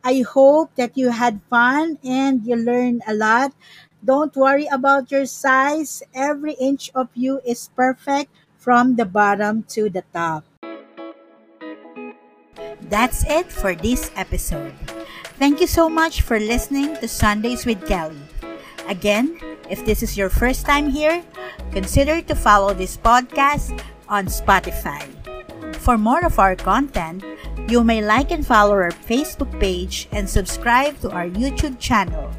I 0.01 0.25
hope 0.25 0.73
that 0.81 0.97
you 0.97 1.13
had 1.13 1.45
fun 1.53 2.01
and 2.01 2.41
you 2.49 2.57
learned 2.57 3.05
a 3.05 3.13
lot. 3.13 3.53
Don't 4.07 4.37
worry 4.39 4.71
about 4.71 5.11
your 5.11 5.27
size. 5.27 5.99
Every 6.15 6.55
inch 6.63 6.95
of 6.95 7.11
you 7.19 7.43
is 7.43 7.75
perfect 7.75 8.31
from 8.55 8.95
the 8.95 9.05
bottom 9.05 9.67
to 9.75 9.91
the 9.91 10.07
top. 10.15 10.47
That's 12.87 13.27
it 13.27 13.51
for 13.51 13.75
this 13.75 14.15
episode. 14.15 14.71
Thank 15.43 15.59
you 15.61 15.67
so 15.67 15.91
much 15.91 16.23
for 16.23 16.39
listening 16.39 16.95
to 17.03 17.09
Sundays 17.11 17.67
with 17.67 17.83
Kelly. 17.91 18.23
Again, 18.87 19.43
if 19.67 19.83
this 19.83 20.07
is 20.07 20.15
your 20.15 20.31
first 20.31 20.63
time 20.65 20.87
here, 20.87 21.19
consider 21.75 22.23
to 22.31 22.35
follow 22.39 22.71
this 22.75 22.95
podcast 22.95 23.75
on 24.07 24.31
Spotify. 24.31 25.03
For 25.83 25.99
more 25.99 26.23
of 26.23 26.39
our 26.39 26.55
content, 26.55 27.27
you 27.67 27.83
may 27.83 28.07
like 28.07 28.31
and 28.31 28.47
follow 28.47 28.79
our 28.79 28.95
Facebook 28.95 29.51
page 29.59 30.07
and 30.15 30.31
subscribe 30.31 30.95
to 31.03 31.11
our 31.11 31.27
YouTube 31.27 31.83
channel. 31.83 32.31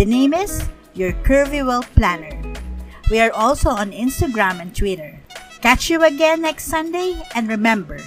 The 0.00 0.08
name 0.08 0.32
is 0.32 0.64
Your 0.94 1.12
Curvy 1.24 1.64
Well 1.64 1.82
Planner. 1.96 2.36
We 3.10 3.20
are 3.20 3.32
also 3.32 3.70
on 3.70 3.92
Instagram 3.92 4.60
and 4.60 4.76
Twitter. 4.76 5.18
Catch 5.62 5.88
you 5.88 6.04
again 6.04 6.42
next 6.42 6.66
Sunday 6.66 7.16
and 7.34 7.48
remember, 7.48 8.00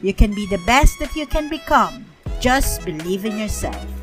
you 0.00 0.12
can 0.12 0.34
be 0.34 0.46
the 0.46 0.62
best 0.66 0.98
that 0.98 1.14
you 1.14 1.26
can 1.26 1.48
become. 1.48 2.06
Just 2.40 2.84
believe 2.84 3.24
in 3.24 3.38
yourself. 3.38 3.93